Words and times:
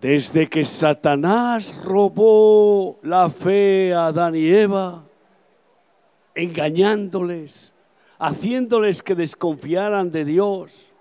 Desde 0.00 0.48
que 0.48 0.64
Satanás 0.64 1.82
robó 1.84 2.98
la 3.02 3.28
fe 3.28 3.92
a 3.92 4.06
Adán 4.06 4.36
y 4.36 4.48
Eva, 4.48 5.02
engañándoles, 6.34 7.74
haciéndoles 8.18 9.02
que 9.02 9.16
desconfiaran 9.16 10.12
de 10.12 10.24
Dios, 10.24 10.92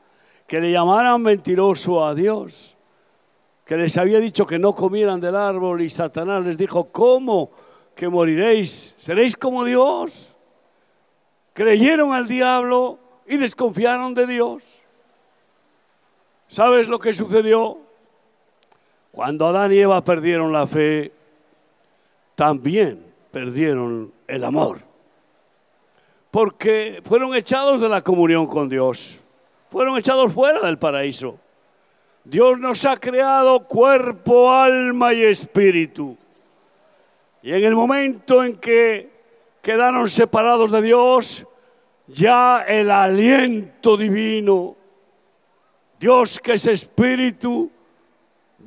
que 0.48 0.60
le 0.60 0.72
llamaran 0.72 1.22
mentiroso 1.22 2.04
a 2.04 2.16
Dios, 2.16 2.76
que 3.66 3.78
les 3.78 3.98
había 3.98 4.20
dicho 4.20 4.48
que 4.48 4.58
no 4.58 4.74
comieran 4.74 5.20
del 5.20 5.36
árbol 5.36 5.82
y 5.82 5.90
Satanás 5.90 6.44
les 6.44 6.58
dijo, 6.58 6.86
¿cómo 6.86 7.52
que 7.94 8.08
moriréis? 8.08 8.96
¿Seréis 8.98 9.36
como 9.36 9.66
Dios? 9.66 10.36
Creyeron 11.54 12.14
al 12.14 12.28
diablo 12.28 12.98
y 13.28 13.38
desconfiaron 13.38 14.14
de 14.14 14.26
Dios. 14.26 14.82
¿Sabes 16.48 16.88
lo 16.88 16.98
que 16.98 17.14
sucedió? 17.14 17.87
Cuando 19.18 19.48
Adán 19.48 19.74
y 19.74 19.80
Eva 19.80 20.04
perdieron 20.04 20.54
la 20.54 20.68
fe, 20.68 21.12
también 22.36 23.04
perdieron 23.32 24.14
el 24.28 24.44
amor. 24.44 24.82
Porque 26.30 27.02
fueron 27.04 27.34
echados 27.34 27.82
de 27.82 27.90
la 27.90 28.04
comunión 28.04 28.46
con 28.46 28.70
Dios. 28.70 29.26
Fueron 29.70 29.98
echados 29.98 30.32
fuera 30.32 30.60
del 30.60 30.78
paraíso. 30.78 31.40
Dios 32.24 32.60
nos 32.60 32.86
ha 32.86 32.96
creado 32.96 33.62
cuerpo, 33.62 34.52
alma 34.52 35.16
y 35.16 35.24
espíritu. 35.24 36.16
Y 37.42 37.54
en 37.54 37.64
el 37.64 37.74
momento 37.74 38.44
en 38.44 38.56
que 38.56 39.10
quedaron 39.64 40.08
separados 40.08 40.70
de 40.70 40.84
Dios, 40.84 41.48
ya 42.06 42.62
el 42.68 42.92
aliento 42.92 43.98
divino, 43.98 44.76
Dios 46.00 46.40
que 46.40 46.54
es 46.54 46.68
espíritu, 46.68 47.72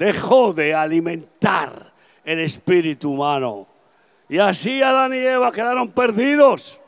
dejó 0.00 0.54
de 0.54 0.74
alimentar 0.74 1.92
el 2.24 2.40
espíritu 2.40 3.12
humano. 3.12 3.68
Y 4.30 4.38
así 4.38 4.80
Adán 4.80 5.12
y 5.12 5.18
Eva 5.18 5.52
quedaron 5.52 5.90
perdidos. 5.90 6.80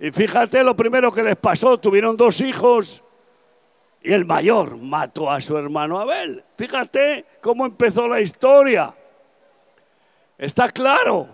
Y 0.00 0.10
fíjate 0.10 0.64
lo 0.64 0.74
primero 0.74 1.12
que 1.12 1.22
les 1.22 1.36
pasó, 1.36 1.78
tuvieron 1.78 2.16
dos 2.16 2.40
hijos 2.40 3.04
y 4.02 4.12
el 4.12 4.24
mayor 4.24 4.76
mató 4.76 5.30
a 5.30 5.40
su 5.40 5.56
hermano 5.56 6.00
Abel. 6.00 6.42
Fíjate 6.56 7.26
cómo 7.40 7.64
empezó 7.64 8.08
la 8.08 8.20
historia. 8.20 8.92
Está 10.36 10.68
claro 10.68 11.28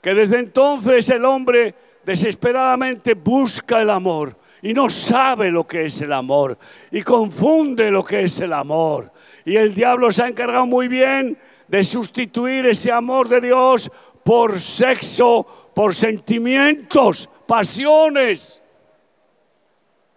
que 0.00 0.12
desde 0.12 0.40
entonces 0.40 1.08
el 1.10 1.24
hombre 1.24 1.72
desesperadamente 2.04 3.14
busca 3.14 3.80
el 3.80 3.90
amor 3.90 4.36
y 4.62 4.72
no 4.72 4.88
sabe 4.88 5.50
lo 5.50 5.66
que 5.66 5.86
es 5.86 6.00
el 6.00 6.12
amor 6.12 6.56
y 6.92 7.02
confunde 7.02 7.90
lo 7.90 8.04
que 8.04 8.22
es 8.22 8.40
el 8.40 8.52
amor. 8.52 9.12
Y 9.44 9.56
el 9.56 9.74
diablo 9.74 10.12
se 10.12 10.22
ha 10.22 10.28
encargado 10.28 10.66
muy 10.66 10.86
bien 10.86 11.36
de 11.66 11.82
sustituir 11.82 12.66
ese 12.66 12.92
amor 12.92 13.28
de 13.28 13.40
Dios 13.40 13.90
por 14.22 14.60
sexo, 14.60 15.44
por 15.74 15.96
sentimientos, 15.96 17.28
pasiones. 17.46 18.62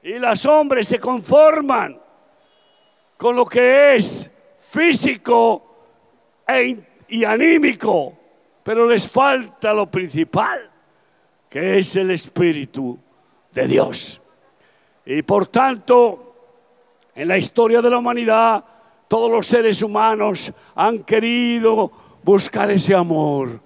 Y 0.03 0.19
los 0.19 0.45
hombres 0.45 0.88
se 0.88 0.99
conforman 0.99 1.99
con 3.17 3.35
lo 3.35 3.45
que 3.45 3.95
es 3.95 4.29
físico 4.57 5.63
e 6.47 6.77
y 7.07 7.23
anímico, 7.23 8.16
pero 8.63 8.88
les 8.88 9.09
falta 9.09 9.73
lo 9.73 9.89
principal, 9.89 10.69
que 11.49 11.79
es 11.79 11.95
el 11.95 12.11
Espíritu 12.11 12.99
de 13.51 13.67
Dios. 13.67 14.21
Y 15.05 15.21
por 15.21 15.47
tanto, 15.47 16.33
en 17.13 17.27
la 17.27 17.37
historia 17.37 17.81
de 17.81 17.89
la 17.89 17.99
humanidad, 17.99 18.63
todos 19.07 19.29
los 19.29 19.45
seres 19.45 19.81
humanos 19.83 20.51
han 20.75 21.03
querido 21.03 21.91
buscar 22.23 22.71
ese 22.71 22.95
amor, 22.95 23.59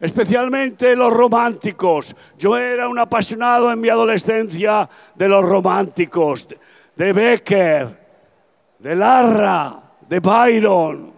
especialmente 0.00 0.94
los 0.94 1.12
románticos. 1.12 2.14
Yo 2.38 2.56
era 2.56 2.88
un 2.88 2.98
apasionado 2.98 3.72
en 3.72 3.80
mi 3.80 3.88
adolescencia 3.88 4.88
de 5.16 5.28
los 5.28 5.44
románticos, 5.44 6.48
de 6.94 7.12
Becker, 7.12 8.04
de 8.78 8.94
Larra, 8.94 9.80
de 10.08 10.20
Byron. 10.20 11.12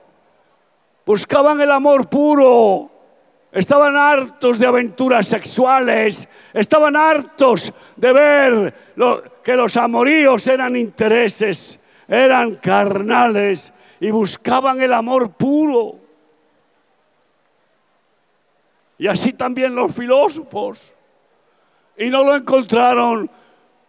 Buscaban 1.05 1.61
el 1.61 1.71
amor 1.71 2.09
puro, 2.09 2.91
estaban 3.53 3.95
hartos 3.95 4.59
de 4.59 4.67
aventuras 4.67 5.27
sexuales, 5.29 6.29
estaban 6.55 6.97
hartos 6.97 7.73
de 7.95 8.13
ver 8.13 8.75
que 9.47 9.55
los 9.55 9.77
amoríos 9.77 10.49
eran 10.49 10.75
intereses, 10.75 11.79
eran 12.09 12.57
carnales 12.57 13.73
y 14.01 14.11
buscaban 14.11 14.81
el 14.81 14.93
amor 14.93 15.35
puro. 15.35 16.01
Y 18.99 19.07
así 19.07 19.35
también 19.35 19.77
los 19.77 19.95
filósofos. 19.95 20.93
Y 21.97 22.11
no 22.11 22.25
lo 22.25 22.35
encontraron. 22.35 23.31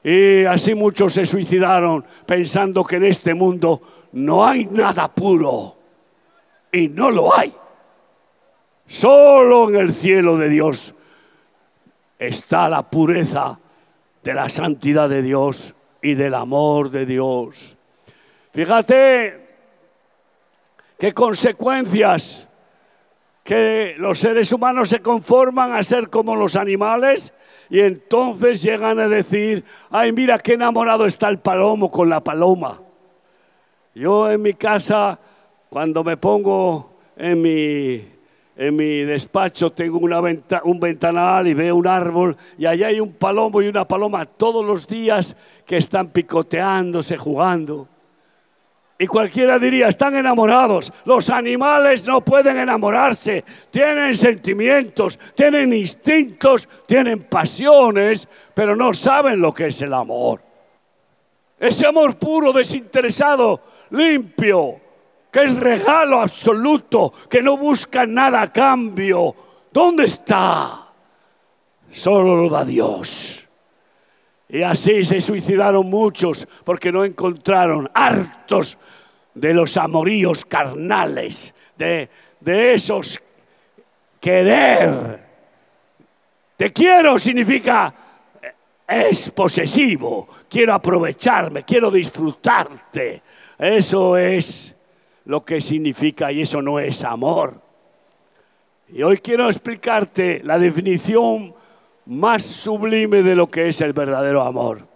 Y 0.03 0.45
así 0.45 0.75
muchos 0.75 1.13
se 1.13 1.25
suicidaron 1.25 2.05
pensando 2.27 2.83
que 2.83 2.97
en 2.97 3.05
este 3.05 3.33
mundo 3.33 3.81
no 4.11 4.45
hay 4.45 4.65
nada 4.65 5.11
puro. 5.11 5.75
Y 6.71 6.87
no 6.89 7.09
lo 7.09 7.35
hay. 7.35 7.51
Solo 8.85 9.69
en 9.69 9.77
el 9.77 9.91
cielo 9.91 10.37
de 10.37 10.49
Dios 10.49 10.93
está 12.19 12.69
la 12.69 12.87
pureza 12.87 13.59
de 14.27 14.33
la 14.33 14.49
santidad 14.49 15.07
de 15.07 15.21
Dios 15.21 15.73
y 16.01 16.13
del 16.13 16.33
amor 16.33 16.89
de 16.89 17.05
Dios. 17.05 17.77
Fíjate 18.51 19.55
qué 20.99 21.13
consecuencias 21.13 22.49
que 23.41 23.95
los 23.97 24.19
seres 24.19 24.51
humanos 24.51 24.89
se 24.89 24.99
conforman 24.99 25.71
a 25.71 25.81
ser 25.81 26.09
como 26.09 26.35
los 26.35 26.57
animales 26.57 27.33
y 27.69 27.79
entonces 27.79 28.61
llegan 28.61 28.99
a 28.99 29.07
decir, 29.07 29.63
ay, 29.91 30.11
mira 30.11 30.39
qué 30.39 30.55
enamorado 30.55 31.05
está 31.05 31.29
el 31.29 31.39
palomo 31.39 31.89
con 31.89 32.09
la 32.09 32.21
paloma. 32.21 32.81
Yo 33.95 34.29
en 34.29 34.41
mi 34.41 34.55
casa, 34.55 35.17
cuando 35.69 36.03
me 36.03 36.17
pongo 36.17 36.97
en 37.15 37.41
mi 37.41 38.16
en 38.57 38.75
mi 38.75 39.01
despacho 39.03 39.71
tengo 39.71 39.99
un 39.99 40.79
ventanal 40.79 41.47
y 41.47 41.53
veo 41.53 41.75
un 41.75 41.85
árbol 41.85 42.35
y 42.57 42.65
allá 42.65 42.87
hay 42.87 42.99
un 42.99 43.13
palomo 43.13 43.61
y 43.61 43.67
una 43.67 43.87
paloma 43.87 44.25
todos 44.25 44.65
los 44.65 44.87
días 44.87 45.37
que 45.63 45.77
están 45.77 46.07
picoteándose, 46.07 47.17
jugando. 47.17 47.87
Y 48.99 49.05
cualquiera 49.05 49.59
diría, 49.59 49.89
están 49.89 50.15
enamorados. 50.15 50.91
Los 51.05 51.29
animales 51.29 52.07
no 52.07 52.21
pueden 52.21 52.57
enamorarse. 52.57 53.45
Tienen 53.69 54.15
sentimientos, 54.15 55.19
tienen 55.35 55.71
instintos, 55.71 56.67
tienen 56.87 57.21
pasiones, 57.23 58.27
pero 58.55 58.75
no 58.75 58.91
saben 58.95 59.39
lo 59.39 59.53
que 59.53 59.67
es 59.67 59.79
el 59.83 59.93
amor. 59.93 60.41
Ese 61.59 61.85
amor 61.85 62.17
puro, 62.17 62.51
desinteresado, 62.51 63.61
limpio, 63.91 64.81
que 65.37 65.43
es 65.43 65.59
regalo 65.59 66.19
absoluto, 66.19 67.13
que 67.29 67.43
no 67.43 67.57
busca 67.57 68.07
nada 68.07 68.41
a 68.41 68.51
cambio. 68.51 69.35
¿Dónde 69.71 70.05
está? 70.05 70.87
Solo 71.91 72.35
lo 72.35 72.49
da 72.49 72.65
Dios. 72.65 73.45
Y 74.49 74.63
así 74.63 75.03
se 75.03 75.21
suicidaron 75.21 75.87
muchos 75.87 76.47
porque 76.63 76.91
no 76.91 77.05
encontraron 77.05 77.87
hartos 77.93 78.79
de 79.35 79.53
los 79.53 79.77
amoríos 79.77 80.43
carnales, 80.43 81.53
de, 81.77 82.09
de 82.39 82.73
esos 82.73 83.21
querer. 84.19 85.19
Te 86.55 86.73
quiero 86.73 87.19
significa 87.19 87.93
es 88.87 89.29
posesivo, 89.29 90.27
quiero 90.49 90.73
aprovecharme, 90.73 91.63
quiero 91.63 91.91
disfrutarte. 91.91 93.21
Eso 93.59 94.17
es 94.17 94.76
lo 95.27 95.43
que 95.43 95.59
significa 95.59 96.31
y 96.31 96.41
eso 96.41 96.61
no 96.61 96.79
es 96.79 97.03
amor. 97.03 97.61
Y 98.87 99.03
hoy 99.03 99.17
quiero 99.17 99.47
explicarte 99.47 100.41
la 100.41 100.57
definición 100.57 101.53
más 102.05 102.43
sublime 102.43 103.21
de 103.21 103.35
lo 103.35 103.47
que 103.47 103.67
es 103.67 103.81
el 103.81 103.91
verdadero 103.91 104.41
amor, 104.43 104.87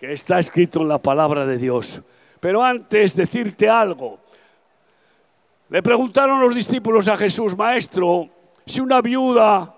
que 0.00 0.12
está 0.12 0.40
escrito 0.40 0.80
en 0.80 0.88
la 0.88 0.98
palabra 0.98 1.46
de 1.46 1.58
Dios. 1.58 2.02
Pero 2.40 2.64
antes 2.64 3.14
decirte 3.14 3.68
algo, 3.68 4.18
le 5.68 5.80
preguntaron 5.80 6.40
los 6.40 6.52
discípulos 6.52 7.06
a 7.06 7.16
Jesús, 7.16 7.56
Maestro, 7.56 8.28
si 8.66 8.80
una 8.80 9.00
viuda 9.00 9.72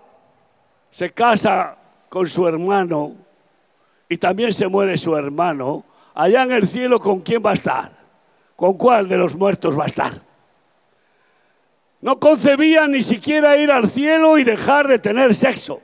se 0.91 1.11
casa 1.11 1.77
con 2.09 2.27
su 2.27 2.49
hermano 2.49 3.17
y 4.09 4.17
también 4.17 4.55
se 4.55 4.67
muere 4.67 4.97
su 4.97 5.15
hermano, 5.15 5.85
allá 6.15 6.45
en 6.45 6.53
el 6.53 6.67
cielo, 6.67 6.99
¿con 6.99 7.21
quién 7.21 7.43
va 7.45 7.51
a 7.51 7.55
estar? 7.55 8.02
¿Con 8.63 8.75
cuál 8.75 9.09
de 9.09 9.19
los 9.19 9.35
muertos 9.35 9.77
va 9.77 9.83
a 9.83 9.87
estar? 9.89 10.23
No 12.01 12.21
concebían 12.21 12.93
ni 12.93 13.03
siquiera 13.03 13.57
ir 13.57 13.73
al 13.73 13.91
cielo 13.91 14.39
y 14.39 14.45
dejar 14.45 14.87
de 14.87 15.01
tener 15.01 15.35
sexo. 15.35 15.81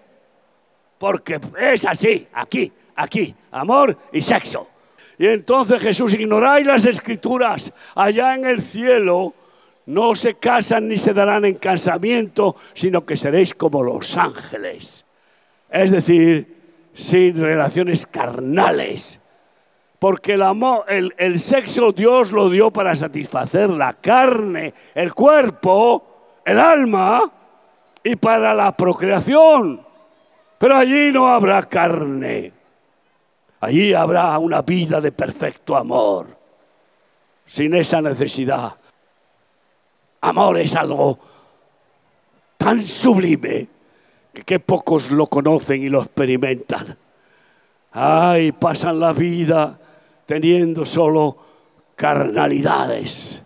Porque 0.96 1.40
es 1.58 1.84
así, 1.84 2.28
aquí, 2.32 2.72
aquí, 2.94 3.34
amor 3.50 3.98
y 4.12 4.22
sexo. 4.22 4.68
Y 5.18 5.26
entonces 5.26 5.82
Jesús, 5.82 6.14
ignoráis 6.14 6.64
las 6.68 6.86
escrituras, 6.86 7.72
allá 7.96 8.36
en 8.36 8.44
el 8.44 8.62
cielo 8.62 9.34
no 9.86 10.14
se 10.14 10.34
casan 10.34 10.86
ni 10.86 10.98
se 10.98 11.12
darán 11.12 11.46
en 11.46 11.56
casamiento, 11.56 12.54
sino 12.74 13.04
que 13.04 13.16
seréis 13.16 13.54
como 13.54 13.82
los 13.82 14.16
ángeles. 14.16 15.04
Es 15.68 15.90
decir, 15.90 16.90
sin 16.94 17.40
relaciones 17.40 18.06
carnales. 18.06 19.20
Porque 19.98 20.34
el, 20.34 20.42
amor, 20.42 20.84
el, 20.88 21.14
el 21.18 21.40
sexo 21.40 21.92
Dios 21.92 22.32
lo 22.32 22.48
dio 22.50 22.70
para 22.70 22.94
satisfacer 22.94 23.68
la 23.70 23.94
carne, 23.94 24.72
el 24.94 25.12
cuerpo, 25.12 26.40
el 26.44 26.58
alma 26.58 27.30
y 28.04 28.16
para 28.16 28.54
la 28.54 28.76
procreación. 28.76 29.84
Pero 30.58 30.76
allí 30.76 31.10
no 31.12 31.28
habrá 31.28 31.62
carne. 31.64 32.52
Allí 33.60 33.92
habrá 33.92 34.38
una 34.38 34.62
vida 34.62 35.00
de 35.00 35.10
perfecto 35.10 35.76
amor, 35.76 36.26
sin 37.44 37.74
esa 37.74 38.00
necesidad. 38.00 38.76
Amor 40.20 40.58
es 40.58 40.76
algo 40.76 41.18
tan 42.56 42.80
sublime 42.80 43.68
que, 44.44 44.60
pocos 44.60 45.10
lo 45.10 45.26
conocen 45.26 45.82
y 45.82 45.88
lo 45.88 46.02
experimentan. 46.02 46.96
Ay, 47.92 48.52
pasan 48.52 49.00
la 49.00 49.12
vida 49.12 49.78
teniendo 50.28 50.84
solo 50.84 51.38
carnalidades, 51.96 53.42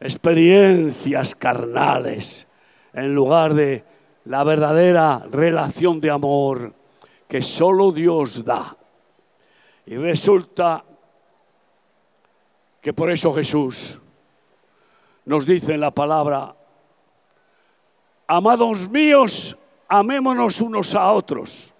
experiencias 0.00 1.34
carnales, 1.34 2.48
en 2.94 3.14
lugar 3.14 3.52
de 3.52 3.84
la 4.24 4.42
verdadera 4.42 5.26
relación 5.30 6.00
de 6.00 6.10
amor 6.10 6.72
que 7.28 7.42
solo 7.42 7.92
Dios 7.92 8.46
da. 8.46 8.74
Y 9.84 9.96
resulta 9.96 10.82
que 12.80 12.94
por 12.94 13.10
eso 13.10 13.34
Jesús 13.34 14.00
nos 15.26 15.44
dice 15.44 15.74
en 15.74 15.80
la 15.80 15.90
palabra, 15.90 16.56
amados 18.26 18.88
míos, 18.88 19.54
amémonos 19.86 20.62
unos 20.62 20.94
a 20.94 21.12
otros, 21.12 21.74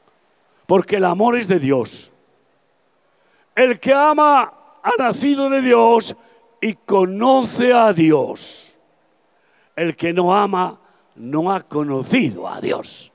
porque 0.67 0.97
el 0.97 1.07
amor 1.07 1.39
es 1.39 1.49
de 1.49 1.59
Dios. 1.59 2.12
El 3.55 3.79
que 3.79 3.93
ama 3.93 4.53
ha 4.83 4.91
nacido 4.99 5.51
de 5.51 5.61
Dios 5.61 6.17
y 6.61 6.75
conoce 6.75 7.73
a 7.73 7.93
Dios. 7.93 8.75
El 9.77 9.97
que 9.97 10.13
no 10.13 10.35
ama 10.35 10.79
no 11.17 11.53
ha 11.53 11.61
conocido 11.61 12.49
a 12.49 12.61
Dios. 12.61 13.13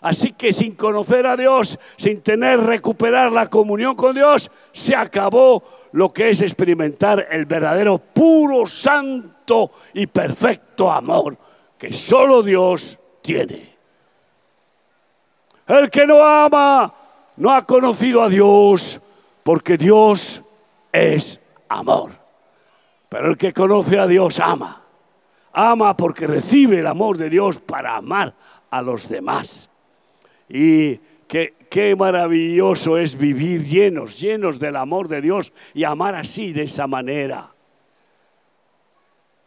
Así 0.00 0.32
que 0.32 0.52
sin 0.52 0.76
conocer 0.76 1.26
a 1.26 1.36
Dios, 1.36 1.78
sin 1.96 2.20
tener 2.20 2.60
recuperar 2.60 3.32
la 3.32 3.48
comunión 3.48 3.96
con 3.96 4.14
Dios, 4.14 4.50
se 4.72 4.94
acabó 4.94 5.62
lo 5.92 6.10
que 6.10 6.30
es 6.30 6.40
experimentar 6.40 7.26
el 7.30 7.46
verdadero, 7.46 7.98
puro, 7.98 8.66
santo 8.66 9.72
y 9.94 10.06
perfecto 10.06 10.90
amor 10.90 11.36
que 11.78 11.92
solo 11.92 12.42
Dios 12.42 12.98
tiene. 13.22 13.76
El 15.66 15.90
que 15.90 16.06
no 16.06 16.24
ama 16.24 16.92
no 17.36 17.52
ha 17.52 17.62
conocido 17.62 18.22
a 18.22 18.28
Dios 18.28 19.00
porque 19.48 19.78
Dios 19.78 20.42
es 20.92 21.40
amor. 21.70 22.10
Pero 23.08 23.30
el 23.30 23.38
que 23.38 23.54
conoce 23.54 23.98
a 23.98 24.06
Dios 24.06 24.40
ama. 24.40 24.84
Ama 25.54 25.96
porque 25.96 26.26
recibe 26.26 26.80
el 26.80 26.86
amor 26.86 27.16
de 27.16 27.30
Dios 27.30 27.56
para 27.56 27.96
amar 27.96 28.34
a 28.68 28.82
los 28.82 29.08
demás. 29.08 29.70
Y 30.50 31.00
qué, 31.26 31.96
maravilloso 31.96 32.98
es 32.98 33.16
vivir 33.16 33.64
llenos, 33.64 34.20
llenos 34.20 34.58
del 34.58 34.76
amor 34.76 35.08
de 35.08 35.22
Dios 35.22 35.54
y 35.72 35.84
amar 35.84 36.14
así, 36.14 36.52
de 36.52 36.64
esa 36.64 36.86
manera. 36.86 37.48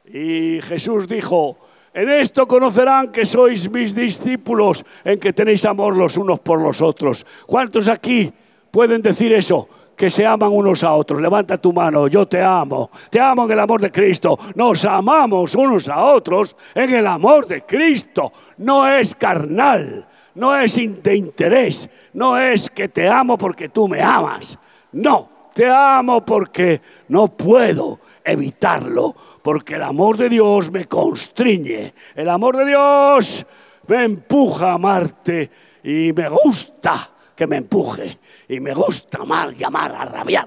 Y 0.04 0.62
Jesús 0.62 1.08
dijo, 1.08 1.60
en 1.94 2.10
esto 2.10 2.48
conocerán 2.48 3.12
que 3.12 3.24
sois 3.24 3.70
mis 3.70 3.94
discípulos, 3.94 4.84
en 5.04 5.20
que 5.20 5.32
tenéis 5.32 5.64
amor 5.66 5.96
los 5.96 6.18
unos 6.18 6.40
por 6.40 6.60
los 6.60 6.82
otros. 6.82 7.24
¿Cuántos 7.46 7.88
aquí 7.88 8.34
pueden 8.72 9.04
decir 9.04 9.32
eso? 9.34 9.70
Que 9.96 10.10
se 10.10 10.26
aman 10.26 10.52
unos 10.52 10.84
a 10.84 10.94
otros. 10.94 11.22
Levanta 11.22 11.58
tu 11.58 11.74
mano, 11.74 12.08
yo 12.08 12.28
te 12.28 12.42
amo. 12.42 12.90
Te 13.10 13.20
amo 13.20 13.46
en 13.46 13.52
el 13.52 13.60
amor 13.60 13.82
de 13.82 13.92
Cristo. 13.92 14.38
Nos 14.56 14.86
amamos 14.86 15.56
unos 15.56 15.88
a 15.88 16.04
otros 16.06 16.56
en 16.74 16.94
el 16.94 17.08
amor 17.08 17.48
de 17.48 17.64
Cristo. 17.64 18.32
No 18.58 18.88
es 18.88 19.16
carnal, 19.16 20.08
no 20.36 20.58
es 20.58 20.76
de 20.76 21.16
interés, 21.16 21.90
no 22.14 22.38
es 22.38 22.70
que 22.70 22.90
te 22.90 23.08
amo 23.08 23.38
porque 23.38 23.70
tú 23.70 23.88
me 23.88 24.02
amas. 24.02 24.58
No, 24.94 25.30
te 25.54 25.70
amo 25.70 26.26
porque 26.26 26.82
no 27.10 27.28
puedo 27.28 28.00
evitarlo, 28.24 29.16
porque 29.42 29.76
el 29.76 29.84
amor 29.84 30.18
de 30.18 30.30
Dios 30.30 30.72
me 30.72 30.86
constriñe. 30.86 31.94
El 32.16 32.30
amor 32.30 32.58
de 32.58 32.66
Dios 32.66 33.46
me 33.88 34.04
empuja 34.04 34.72
a 34.72 34.74
amarte 34.74 35.50
y 35.84 36.12
me 36.14 36.30
gusta 36.30 37.10
que 37.36 37.48
me 37.48 37.58
empuje 37.58 38.20
y 38.52 38.60
me 38.60 38.74
gusta 38.74 39.20
amar 39.20 39.54
y 39.58 39.64
amar 39.64 39.96
a 39.96 40.04
rabiar. 40.04 40.46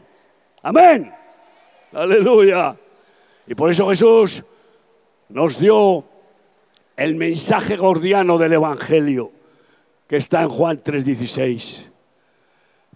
Amén. 0.63 1.11
Aleluya. 1.95 2.77
Y 3.47 3.55
por 3.55 3.71
eso 3.71 3.89
Jesús 3.89 4.45
nos 5.31 5.59
dio 5.59 6.05
el 6.99 7.15
mensaje 7.15 7.79
gordiano 7.79 8.37
del 8.37 8.53
Evangelio 8.53 9.33
que 10.07 10.19
está 10.19 10.43
en 10.43 10.51
Juan 10.51 10.83
3:16. 10.85 11.91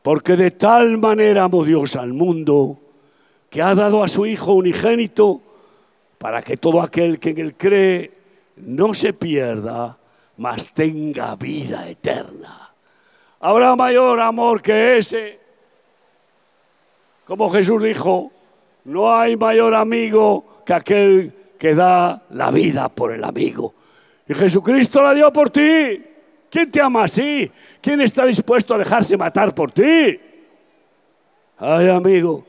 Porque 0.02 0.36
de 0.36 0.50
tal 0.50 0.98
manera 0.98 1.44
amó 1.44 1.64
Dios 1.64 1.96
al 1.96 2.12
mundo 2.12 2.78
que 3.48 3.62
ha 3.62 3.74
dado 3.74 4.04
a 4.04 4.08
su 4.08 4.26
Hijo 4.26 4.52
unigénito 4.52 5.40
para 6.18 6.42
que 6.42 6.58
todo 6.58 6.82
aquel 6.82 7.18
que 7.18 7.30
en 7.30 7.38
él 7.38 7.54
cree 7.56 8.12
no 8.56 8.92
se 8.92 9.14
pierda, 9.14 9.96
mas 10.36 10.74
tenga 10.74 11.34
vida 11.36 11.88
eterna. 11.88 12.67
¿Habrá 13.40 13.76
mayor 13.76 14.20
amor 14.20 14.60
que 14.60 14.98
ese? 14.98 15.38
Como 17.24 17.50
Jesús 17.50 17.82
dijo, 17.82 18.32
no 18.84 19.14
hay 19.14 19.36
mayor 19.36 19.74
amigo 19.74 20.62
que 20.64 20.72
aquel 20.74 21.34
que 21.58 21.74
da 21.74 22.22
la 22.30 22.50
vida 22.50 22.88
por 22.88 23.12
el 23.12 23.22
amigo. 23.22 23.74
Y 24.26 24.34
Jesucristo 24.34 25.02
la 25.02 25.14
dio 25.14 25.32
por 25.32 25.50
ti. 25.50 26.02
¿Quién 26.50 26.70
te 26.70 26.80
ama 26.80 27.04
así? 27.04 27.50
¿Quién 27.80 28.00
está 28.00 28.24
dispuesto 28.24 28.74
a 28.74 28.78
dejarse 28.78 29.16
matar 29.16 29.54
por 29.54 29.70
ti? 29.70 30.18
Ay, 31.58 31.88
amigo, 31.88 32.46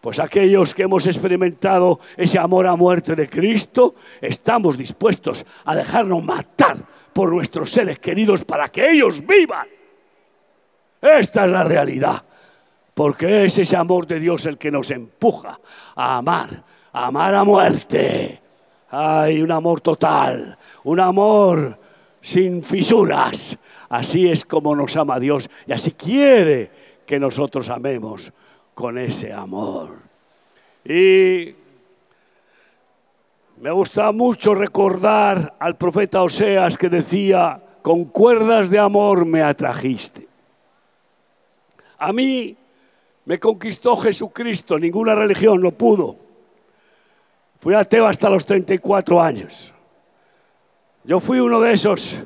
pues 0.00 0.18
aquellos 0.18 0.74
que 0.74 0.82
hemos 0.82 1.06
experimentado 1.06 2.00
ese 2.16 2.38
amor 2.38 2.66
a 2.66 2.76
muerte 2.76 3.14
de 3.14 3.28
Cristo, 3.28 3.94
estamos 4.20 4.76
dispuestos 4.76 5.46
a 5.64 5.74
dejarnos 5.74 6.22
matar 6.24 6.76
por 7.12 7.32
nuestros 7.32 7.70
seres 7.70 7.98
queridos 7.98 8.44
para 8.44 8.68
que 8.68 8.90
ellos 8.90 9.24
vivan. 9.24 9.66
Esta 11.02 11.46
es 11.46 11.50
la 11.50 11.64
realidad, 11.64 12.22
porque 12.94 13.44
es 13.44 13.58
ese 13.58 13.76
amor 13.76 14.06
de 14.06 14.20
Dios 14.20 14.46
el 14.46 14.56
que 14.56 14.70
nos 14.70 14.92
empuja 14.92 15.58
a 15.96 16.18
amar, 16.18 16.62
a 16.92 17.06
amar 17.06 17.34
a 17.34 17.42
muerte. 17.42 18.40
Hay 18.90 19.42
un 19.42 19.50
amor 19.50 19.80
total, 19.80 20.56
un 20.84 21.00
amor 21.00 21.76
sin 22.20 22.62
fisuras. 22.62 23.58
Así 23.88 24.28
es 24.28 24.44
como 24.44 24.76
nos 24.76 24.96
ama 24.96 25.18
Dios 25.18 25.50
y 25.66 25.72
así 25.72 25.90
quiere 25.90 26.70
que 27.04 27.18
nosotros 27.18 27.68
amemos 27.68 28.32
con 28.72 28.96
ese 28.96 29.32
amor. 29.32 29.98
Y 30.84 31.52
me 33.60 33.70
gusta 33.72 34.12
mucho 34.12 34.54
recordar 34.54 35.56
al 35.58 35.76
profeta 35.76 36.22
Oseas 36.22 36.78
que 36.78 36.88
decía, 36.88 37.60
con 37.82 38.04
cuerdas 38.04 38.70
de 38.70 38.78
amor 38.78 39.26
me 39.26 39.42
atrajiste. 39.42 40.31
A 42.02 42.12
mí 42.12 42.56
me 43.26 43.38
conquistó 43.38 43.96
Jesucristo, 43.96 44.76
ninguna 44.76 45.14
religión 45.14 45.62
lo 45.62 45.70
pudo. 45.70 46.16
Fui 47.58 47.74
ateo 47.74 48.08
hasta 48.08 48.28
los 48.28 48.44
34 48.44 49.22
años. 49.22 49.72
Yo 51.04 51.20
fui 51.20 51.38
uno 51.38 51.60
de 51.60 51.74
esos 51.74 52.24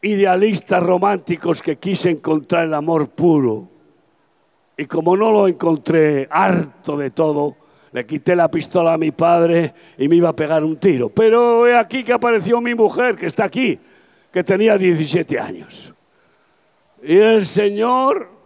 idealistas 0.00 0.80
románticos 0.80 1.60
que 1.60 1.74
quise 1.74 2.10
encontrar 2.10 2.66
el 2.66 2.74
amor 2.74 3.08
puro. 3.08 3.68
Y 4.76 4.84
como 4.84 5.16
no 5.16 5.32
lo 5.32 5.48
encontré 5.48 6.28
harto 6.30 6.96
de 6.96 7.10
todo, 7.10 7.56
le 7.90 8.06
quité 8.06 8.36
la 8.36 8.48
pistola 8.48 8.92
a 8.92 8.98
mi 8.98 9.10
padre 9.10 9.74
y 9.98 10.06
me 10.06 10.14
iba 10.14 10.28
a 10.28 10.36
pegar 10.36 10.62
un 10.62 10.76
tiro. 10.76 11.08
Pero 11.08 11.66
he 11.66 11.76
aquí 11.76 12.04
que 12.04 12.12
apareció 12.12 12.60
mi 12.60 12.76
mujer, 12.76 13.16
que 13.16 13.26
está 13.26 13.42
aquí, 13.42 13.76
que 14.30 14.44
tenía 14.44 14.78
17 14.78 15.36
años. 15.36 15.92
Y 17.02 17.16
el 17.16 17.44
Señor, 17.44 18.39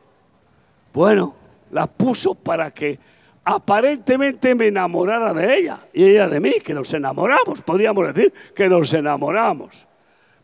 bueno, 0.95 1.35
la 1.73 1.89
puso 1.89 2.37
para 2.37 2.71
que 2.71 2.99
aparentemente 3.45 4.55
me 4.55 4.69
enamorara 4.69 5.35
de 5.35 5.59
ella 5.59 5.81
y 5.93 6.05
ella 6.05 6.29
de 6.29 6.39
mí, 6.39 6.55
que 6.65 6.73
nos 6.73 6.95
enamoramos, 6.95 7.63
podríamos 7.63 8.15
decir 8.15 8.33
que 8.55 8.69
nos 8.69 8.95
enamoramos. 8.95 9.87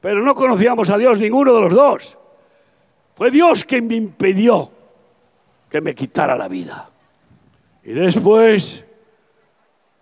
Pero 0.00 0.22
no 0.22 0.34
conocíamos 0.34 0.90
a 0.90 0.98
Dios 0.98 1.20
ninguno 1.20 1.54
de 1.54 1.60
los 1.60 1.72
dos. 1.72 2.18
Fue 3.14 3.30
Dios 3.30 3.64
quien 3.64 3.86
me 3.86 3.94
impidió 3.94 4.72
que 5.70 5.80
me 5.80 5.94
quitara 5.94 6.36
la 6.36 6.48
vida. 6.48 6.90
Y 7.84 7.92
después 7.92 8.84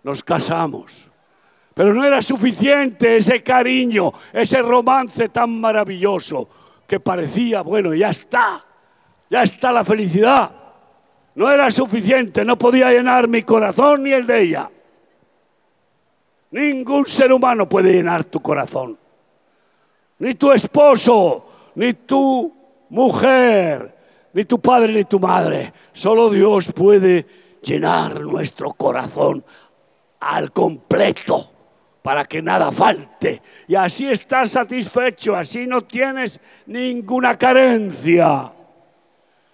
nos 0.03 0.23
casamos. 0.23 1.11
Pero 1.75 1.93
no 1.93 2.03
era 2.03 2.23
suficiente 2.23 3.17
ese 3.17 3.43
cariño, 3.43 4.11
ese 4.33 4.63
romance 4.63 5.29
tan 5.29 5.61
maravilloso 5.61 6.49
que 6.87 6.99
parecía, 6.99 7.61
bueno, 7.61 7.93
ya 7.93 8.09
está, 8.09 8.65
ya 9.29 9.43
está 9.43 9.71
la 9.71 9.85
felicidad. 9.85 10.51
No 11.35 11.49
era 11.49 11.69
suficiente, 11.71 12.43
no 12.43 12.57
podía 12.57 12.91
llenar 12.91 13.27
mi 13.27 13.43
corazón 13.43 14.03
ni 14.03 14.11
el 14.11 14.25
de 14.25 14.41
ella. 14.41 14.69
Ningún 16.51 17.05
ser 17.05 17.31
humano 17.31 17.69
puede 17.69 17.93
llenar 17.93 18.25
tu 18.25 18.41
corazón. 18.41 18.97
Ni 20.17 20.33
tu 20.33 20.51
esposo, 20.51 21.45
ni 21.75 21.93
tu 21.93 22.53
mujer, 22.89 23.95
ni 24.33 24.43
tu 24.45 24.59
padre, 24.59 24.93
ni 24.93 25.05
tu 25.05 25.19
madre. 25.19 25.71
Solo 25.93 26.29
Dios 26.29 26.73
puede 26.73 27.25
llenar 27.61 28.21
nuestro 28.21 28.73
corazón 28.73 29.43
al 30.19 30.51
completo 30.51 31.51
para 32.01 32.25
que 32.25 32.41
nada 32.41 32.71
falte. 32.71 33.41
Y 33.67 33.75
así 33.75 34.09
estás 34.09 34.51
satisfecho, 34.51 35.35
así 35.35 35.67
no 35.67 35.81
tienes 35.81 36.41
ninguna 36.65 37.37
carencia. 37.37 38.51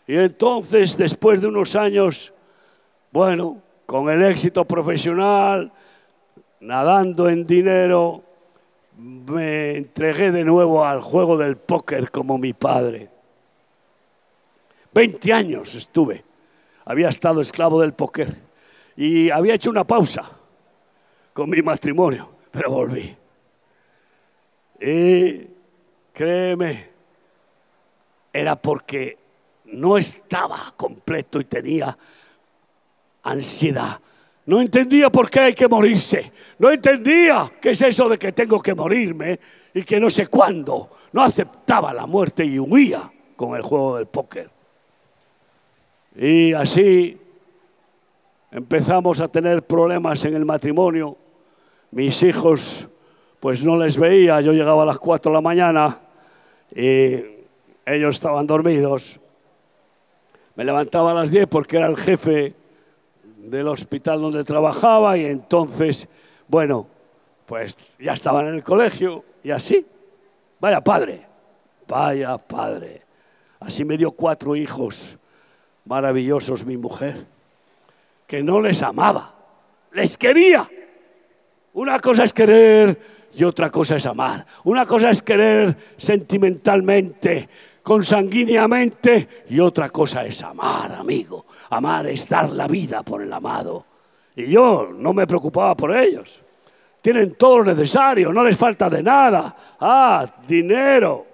Y 0.07 0.17
entonces, 0.17 0.97
después 0.97 1.41
de 1.41 1.47
unos 1.47 1.75
años, 1.75 2.33
bueno, 3.11 3.61
con 3.85 4.09
el 4.09 4.23
éxito 4.23 4.65
profesional, 4.65 5.71
nadando 6.59 7.29
en 7.29 7.45
dinero, 7.45 8.23
me 8.97 9.77
entregué 9.77 10.31
de 10.31 10.43
nuevo 10.43 10.85
al 10.85 11.01
juego 11.01 11.37
del 11.37 11.57
póker 11.57 12.11
como 12.11 12.37
mi 12.37 12.53
padre. 12.53 13.09
Veinte 14.93 15.33
años 15.33 15.75
estuve. 15.75 16.23
Había 16.85 17.09
estado 17.09 17.41
esclavo 17.41 17.81
del 17.81 17.93
póker 17.93 18.33
y 18.95 19.29
había 19.29 19.55
hecho 19.55 19.71
una 19.71 19.83
pausa 19.83 20.31
con 21.33 21.49
mi 21.49 21.61
matrimonio 21.61 22.35
pero 22.55 22.71
volví. 22.71 23.15
Y 24.79 25.47
créeme, 26.13 26.89
era 28.31 28.55
porque 28.55 29.17
no 29.67 29.97
estaba 29.97 30.73
completo 30.75 31.39
y 31.39 31.45
tenía 31.45 31.97
ansiedad. 33.23 33.99
No 34.45 34.61
entendía 34.61 35.09
por 35.09 35.29
qué 35.29 35.39
hay 35.39 35.53
que 35.53 35.67
morirse. 35.67 36.31
No 36.59 36.71
entendía 36.71 37.51
qué 37.61 37.71
es 37.71 37.81
eso 37.81 38.07
de 38.07 38.17
que 38.17 38.31
tengo 38.31 38.61
que 38.61 38.75
morirme 38.75 39.39
y 39.73 39.83
que 39.83 39.99
no 39.99 40.09
sé 40.09 40.27
cuándo. 40.27 40.89
No 41.11 41.21
aceptaba 41.21 41.93
la 41.93 42.05
muerte 42.05 42.45
y 42.45 42.59
huía 42.59 43.11
con 43.35 43.55
el 43.55 43.63
juego 43.63 43.97
del 43.97 44.05
póker. 44.05 44.49
Y 46.15 46.53
así 46.53 47.17
empezamos 48.51 49.19
a 49.19 49.27
tener 49.27 49.63
problemas 49.63 50.23
en 50.25 50.35
el 50.35 50.45
matrimonio 50.45 51.17
mis 51.95 52.21
hijos, 52.23 52.89
pues 53.39 53.63
no 53.63 53.77
les 53.77 53.97
veía, 53.97 54.41
yo 54.41 54.51
llegaba 54.51 54.83
a 54.83 54.85
las 54.85 54.99
4 54.99 55.31
de 55.31 55.33
la 55.33 55.39
mañana 55.39 55.97
y 56.75 57.23
ellos 57.85 58.15
estaban 58.15 58.45
dormidos. 58.45 59.21
Me 60.55 60.63
levantaba 60.63 61.11
a 61.11 61.13
las 61.13 61.31
10 61.31 61.47
porque 61.47 61.77
era 61.77 61.87
el 61.87 61.97
jefe 61.97 62.53
del 63.37 63.67
hospital 63.67 64.21
donde 64.21 64.43
trabajaba 64.43 65.17
y 65.17 65.25
entonces, 65.25 66.07
bueno, 66.47 66.87
pues 67.45 67.97
ya 67.99 68.13
estaban 68.13 68.47
en 68.47 68.55
el 68.55 68.63
colegio 68.63 69.23
y 69.43 69.51
así. 69.51 69.85
Vaya 70.59 70.81
padre, 70.81 71.25
vaya 71.87 72.37
padre. 72.37 73.01
Así 73.59 73.85
me 73.85 73.97
dio 73.97 74.11
cuatro 74.11 74.55
hijos 74.55 75.17
maravillosos 75.85 76.65
mi 76.65 76.77
mujer, 76.77 77.25
que 78.25 78.41
no 78.41 78.59
les 78.59 78.81
amaba, 78.81 79.35
les 79.91 80.17
quería 80.17 80.67
una 81.75 81.99
cosa 81.99 82.23
es 82.23 82.31
querer 82.31 82.97
y 83.35 83.43
otra 83.43 83.69
cosa 83.69 83.97
es 83.97 84.05
amar. 84.05 84.45
Una 84.63 84.85
cosa 84.85 85.09
es 85.09 85.21
querer 85.21 85.75
sentimentalmente, 85.97 87.49
consanguíneamente 87.85 89.45
y 89.47 89.59
otra 89.59 89.91
cosa 89.91 90.25
es 90.25 90.41
amar, 90.41 90.93
amigo. 90.93 91.45
Amar 91.69 92.07
es 92.07 92.27
dar 92.27 92.49
la 92.49 92.67
vida 92.67 93.03
por 93.03 93.21
el 93.21 93.31
amado. 93.31 93.85
Y 94.35 94.47
yo 94.47 94.89
no 94.91 95.13
me 95.13 95.27
preocupaba 95.27 95.75
por 95.75 95.95
ellos. 95.95 96.41
Tienen 96.99 97.35
todo 97.35 97.59
lo 97.59 97.65
necesario, 97.65 98.33
no 98.33 98.43
les 98.43 98.57
falta 98.57 98.89
de 98.89 99.03
nada. 99.03 99.55
Ah, 99.79 100.25
dinero. 100.47 101.27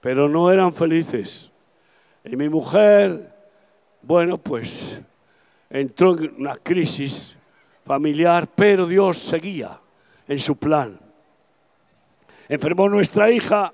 Pero 0.00 0.28
no 0.28 0.50
eran 0.50 0.72
felices. 0.72 1.48
Y 2.24 2.34
mi 2.34 2.48
mujer, 2.48 3.32
bueno, 4.02 4.38
pues 4.38 5.00
entró 5.70 6.18
en 6.18 6.34
una 6.36 6.56
crisis 6.56 7.36
familiar, 7.84 8.48
pero 8.56 8.86
Dios 8.86 9.18
seguía 9.18 9.78
en 10.26 10.38
su 10.40 10.56
plan. 10.56 10.98
Enfermó 12.48 12.88
nuestra 12.88 13.30
hija, 13.30 13.72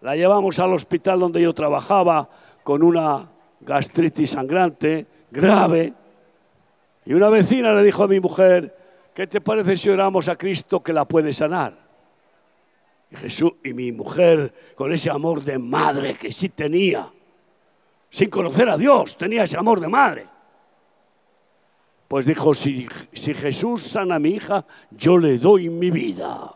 la 0.00 0.16
llevamos 0.16 0.58
al 0.58 0.72
hospital 0.72 1.20
donde 1.20 1.40
yo 1.42 1.52
trabajaba 1.52 2.28
con 2.62 2.82
una 2.82 3.30
gastritis 3.60 4.30
sangrante 4.30 5.06
grave. 5.30 5.92
Y 7.04 7.14
una 7.14 7.28
vecina 7.28 7.72
le 7.72 7.82
dijo 7.82 8.04
a 8.04 8.08
mi 8.08 8.20
mujer, 8.20 8.76
¿qué 9.14 9.26
te 9.26 9.40
parece 9.40 9.76
si 9.76 9.90
oramos 9.90 10.28
a 10.28 10.36
Cristo 10.36 10.82
que 10.82 10.92
la 10.92 11.06
puede 11.06 11.32
sanar? 11.32 11.74
Y 13.10 13.16
Jesús 13.16 13.52
y 13.64 13.72
mi 13.72 13.90
mujer, 13.92 14.52
con 14.74 14.92
ese 14.92 15.10
amor 15.10 15.42
de 15.42 15.58
madre 15.58 16.14
que 16.14 16.30
sí 16.30 16.50
tenía, 16.50 17.10
sin 18.10 18.30
conocer 18.30 18.68
a 18.68 18.76
Dios, 18.76 19.16
tenía 19.16 19.44
ese 19.44 19.58
amor 19.58 19.80
de 19.80 19.88
madre. 19.88 20.26
Pues 22.08 22.24
dijo, 22.24 22.54
si, 22.54 22.86
Jesús 23.12 23.82
sana 23.82 24.14
a 24.14 24.18
mi 24.18 24.30
hija, 24.30 24.64
yo 24.90 25.18
le 25.18 25.36
doy 25.38 25.68
mi 25.68 25.90
vida. 25.90 26.54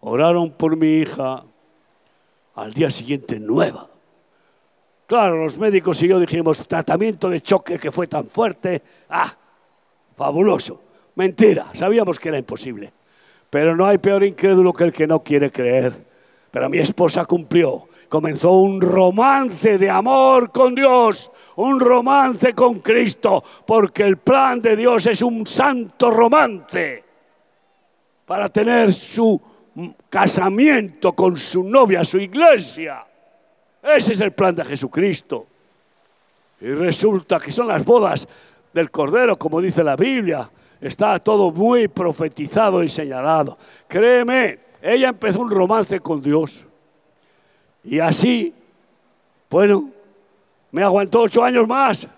Oraron 0.00 0.52
por 0.52 0.76
mi 0.76 0.98
hija, 0.98 1.44
al 2.56 2.72
día 2.72 2.90
siguiente 2.90 3.38
nueva. 3.38 3.88
Claro, 5.06 5.42
los 5.42 5.58
médicos 5.58 6.02
y 6.02 6.08
yo 6.08 6.18
dijimos, 6.18 6.66
tratamiento 6.66 7.28
de 7.28 7.40
choque 7.40 7.78
que 7.78 7.90
fue 7.90 8.06
tan 8.06 8.26
fuerte, 8.26 8.82
ah, 9.10 9.34
fabuloso. 10.16 10.82
Mentira, 11.16 11.66
sabíamos 11.74 12.18
que 12.18 12.30
era 12.30 12.38
imposible. 12.38 12.92
Pero 13.50 13.76
no 13.76 13.86
hay 13.86 13.98
peor 13.98 14.24
incrédulo 14.24 14.72
que 14.72 14.84
el 14.84 14.92
que 14.92 15.06
no 15.06 15.22
quiere 15.22 15.50
creer. 15.50 15.92
Pero 16.50 16.68
mi 16.68 16.78
esposa 16.78 17.24
cumplió 17.24 17.88
comenzó 18.14 18.52
un 18.52 18.80
romance 18.80 19.76
de 19.76 19.90
amor 19.90 20.52
con 20.52 20.72
Dios, 20.72 21.32
un 21.56 21.80
romance 21.80 22.54
con 22.54 22.78
Cristo, 22.78 23.42
porque 23.66 24.04
el 24.04 24.18
plan 24.18 24.62
de 24.62 24.76
Dios 24.76 25.06
es 25.06 25.20
un 25.20 25.44
santo 25.44 26.12
romance 26.12 27.02
para 28.24 28.48
tener 28.50 28.92
su 28.92 29.40
casamiento 30.08 31.12
con 31.12 31.36
su 31.36 31.64
novia, 31.64 32.04
su 32.04 32.18
iglesia. 32.18 33.04
Ese 33.82 34.12
es 34.12 34.20
el 34.20 34.32
plan 34.32 34.54
de 34.54 34.64
Jesucristo. 34.64 35.46
Y 36.60 36.68
resulta 36.68 37.38
que 37.38 37.52
son 37.52 37.68
las 37.68 37.84
bodas 37.84 38.26
del 38.72 38.90
Cordero, 38.90 39.36
como 39.36 39.60
dice 39.60 39.84
la 39.84 39.96
Biblia. 39.96 40.50
Está 40.80 41.18
todo 41.18 41.50
muy 41.50 41.88
profetizado 41.88 42.82
y 42.82 42.88
señalado. 42.88 43.58
Créeme, 43.88 44.58
ella 44.82 45.08
empezó 45.08 45.40
un 45.40 45.50
romance 45.50 46.00
con 46.00 46.20
Dios. 46.20 46.64
Y 47.84 47.98
así, 47.98 48.54
bueno, 49.50 49.90
me 50.70 50.82
aguantó 50.82 51.22
ocho 51.22 51.42
años 51.44 51.68
más. 51.68 52.08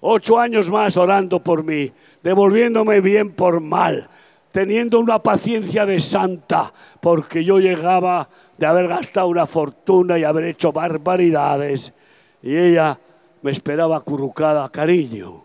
Ocho 0.00 0.38
años 0.38 0.70
más 0.70 0.96
orando 0.96 1.42
por 1.42 1.64
mí, 1.64 1.90
devolviéndome 2.22 3.00
bien 3.00 3.32
por 3.32 3.60
mal, 3.60 4.08
teniendo 4.54 5.00
una 5.00 5.18
paciencia 5.18 5.84
de 5.84 5.98
santa, 5.98 6.72
porque 7.00 7.42
yo 7.42 7.58
llegaba 7.58 8.28
de 8.56 8.66
haber 8.66 8.86
gastado 8.86 9.26
una 9.26 9.48
fortuna 9.48 10.16
y 10.16 10.22
haber 10.22 10.44
hecho 10.44 10.70
barbaridades. 10.70 11.92
Y 12.40 12.56
ella 12.56 12.96
me 13.42 13.50
esperaba 13.50 13.96
acurrucada, 13.96 14.68
cariño. 14.68 15.42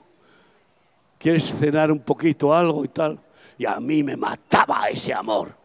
¿Quieres 1.17 1.51
cenar 1.55 1.91
un 1.91 2.01
poquito 2.01 2.53
algo 2.53 2.85
y 2.85 2.89
tal? 2.89 3.17
Y 3.57 3.65
a 3.65 3.79
mí 3.79 4.03
me 4.03 4.15
mataba 4.15 4.87
ese 4.89 5.11
amor. 5.11 5.55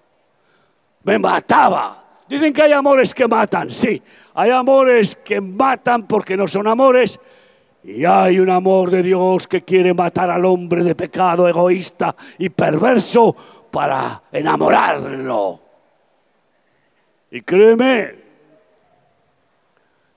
Me 1.02 1.18
mataba. 1.18 2.02
Dicen 2.26 2.50
que 2.50 2.62
hay 2.62 2.72
amores 2.72 3.12
que 3.12 3.28
matan, 3.28 3.68
sí. 3.68 4.00
Hay 4.32 4.52
amores 4.52 5.16
que 5.16 5.42
matan 5.42 6.04
porque 6.04 6.34
no 6.34 6.48
son 6.48 6.66
amores. 6.66 7.20
Y 7.84 8.06
hay 8.06 8.40
un 8.40 8.48
amor 8.48 8.90
de 8.90 9.02
Dios 9.02 9.46
que 9.46 9.62
quiere 9.62 9.92
matar 9.92 10.30
al 10.30 10.46
hombre 10.46 10.82
de 10.82 10.94
pecado, 10.94 11.46
egoísta 11.46 12.16
y 12.38 12.48
perverso 12.48 13.36
para 13.70 14.22
enamorarlo. 14.32 15.60
Y 17.30 17.42
créeme, 17.42 18.14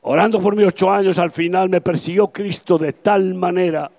orando 0.01 0.39
por 0.39 0.55
mis 0.55 0.65
ocho 0.65 0.89
años, 0.89 1.19
al 1.19 1.31
final 1.31 1.67
me 1.67 1.81
persiguió 1.81 2.27
Cristo 2.29 2.77
de 2.77 2.93
tal 2.93 3.33
manera 3.33 3.91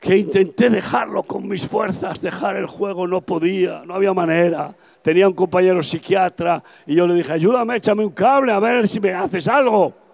que 0.00 0.16
intenté 0.16 0.70
dejarlo 0.70 1.22
con 1.22 1.46
mis 1.46 1.68
fuerzas, 1.68 2.20
dejar 2.20 2.56
el 2.56 2.66
juego, 2.66 3.06
no 3.06 3.20
podía, 3.20 3.84
no 3.84 3.94
había 3.94 4.12
manera. 4.12 4.74
Tenía 5.02 5.28
un 5.28 5.34
compañero 5.34 5.84
psiquiatra 5.84 6.64
y 6.84 6.96
yo 6.96 7.06
le 7.06 7.14
dije, 7.14 7.32
ayúdame, 7.32 7.76
échame 7.76 8.04
un 8.04 8.12
cable 8.12 8.50
a 8.50 8.58
ver 8.58 8.88
si 8.88 8.98
me 8.98 9.12
haces 9.12 9.46
algo. 9.46 10.07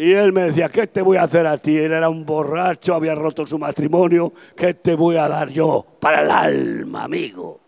Y 0.00 0.12
él 0.12 0.32
me 0.32 0.42
decía, 0.42 0.68
¿qué 0.68 0.86
te 0.86 1.02
voy 1.02 1.16
a 1.16 1.24
hacer 1.24 1.44
a 1.44 1.56
ti? 1.56 1.76
Él 1.76 1.90
era 1.90 2.08
un 2.08 2.24
borracho, 2.24 2.94
había 2.94 3.16
roto 3.16 3.44
su 3.44 3.58
matrimonio. 3.58 4.32
¿Qué 4.54 4.74
te 4.74 4.94
voy 4.94 5.16
a 5.16 5.28
dar 5.28 5.48
yo 5.48 5.84
para 5.98 6.22
el 6.22 6.30
alma, 6.30 7.02
amigo? 7.02 7.58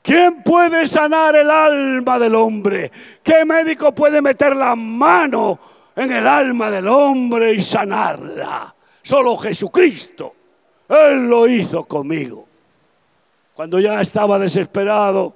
¿Quién 0.00 0.42
puede 0.42 0.86
sanar 0.86 1.36
el 1.36 1.50
alma 1.50 2.18
del 2.18 2.34
hombre? 2.34 2.90
¿Qué 3.22 3.44
médico 3.44 3.94
puede 3.94 4.22
meter 4.22 4.56
la 4.56 4.74
mano 4.74 5.58
en 5.94 6.12
el 6.12 6.26
alma 6.26 6.70
del 6.70 6.88
hombre 6.88 7.52
y 7.52 7.60
sanarla? 7.60 8.74
Solo 9.02 9.36
Jesucristo. 9.36 10.34
Él 10.88 11.28
lo 11.28 11.46
hizo 11.46 11.84
conmigo. 11.84 12.48
Cuando 13.52 13.78
ya 13.80 14.00
estaba 14.00 14.38
desesperado, 14.38 15.34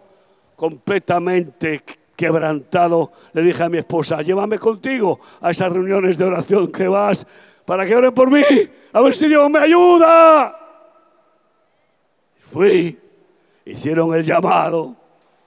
completamente 0.57 1.83
quebrantado, 2.19 3.13
le 3.33 3.43
dije 3.43 3.63
a 3.63 3.69
mi 3.69 3.79
esposa, 3.79 4.23
llévame 4.23 4.59
contigo 4.59 5.21
a 5.41 5.53
esas 5.53 5.71
reuniones 5.73 6.19
de 6.19 6.25
oración 6.25 6.73
que 6.73 6.89
vas 6.89 7.25
para 7.65 7.87
que 7.87 7.95
ore 7.95 8.11
por 8.11 8.29
mí, 8.29 8.43
a 8.93 9.01
ver 9.01 9.15
si 9.15 9.29
Dios 9.29 9.49
me 9.49 9.61
ayuda. 9.61 10.59
Fui, 12.41 12.99
hicieron 13.65 14.13
el 14.17 14.25
llamado, 14.25 14.97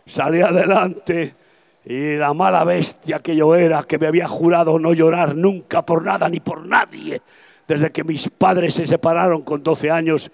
salí 0.05 0.39
adelante 0.41 1.35
y 1.83 2.15
la 2.15 2.33
mala 2.33 2.63
bestia 2.63 3.19
que 3.19 3.35
yo 3.35 3.53
era, 3.53 3.83
que 3.83 3.99
me 3.99 4.07
había 4.07 4.29
jurado 4.29 4.79
no 4.79 4.93
llorar 4.93 5.35
nunca 5.35 5.85
por 5.85 6.05
nada 6.05 6.29
ni 6.29 6.39
por 6.39 6.65
nadie, 6.65 7.21
desde 7.67 7.91
que 7.91 8.05
mis 8.05 8.29
padres 8.29 8.75
se 8.75 8.87
separaron 8.87 9.41
con 9.41 9.61
12 9.61 9.91
años, 9.91 10.31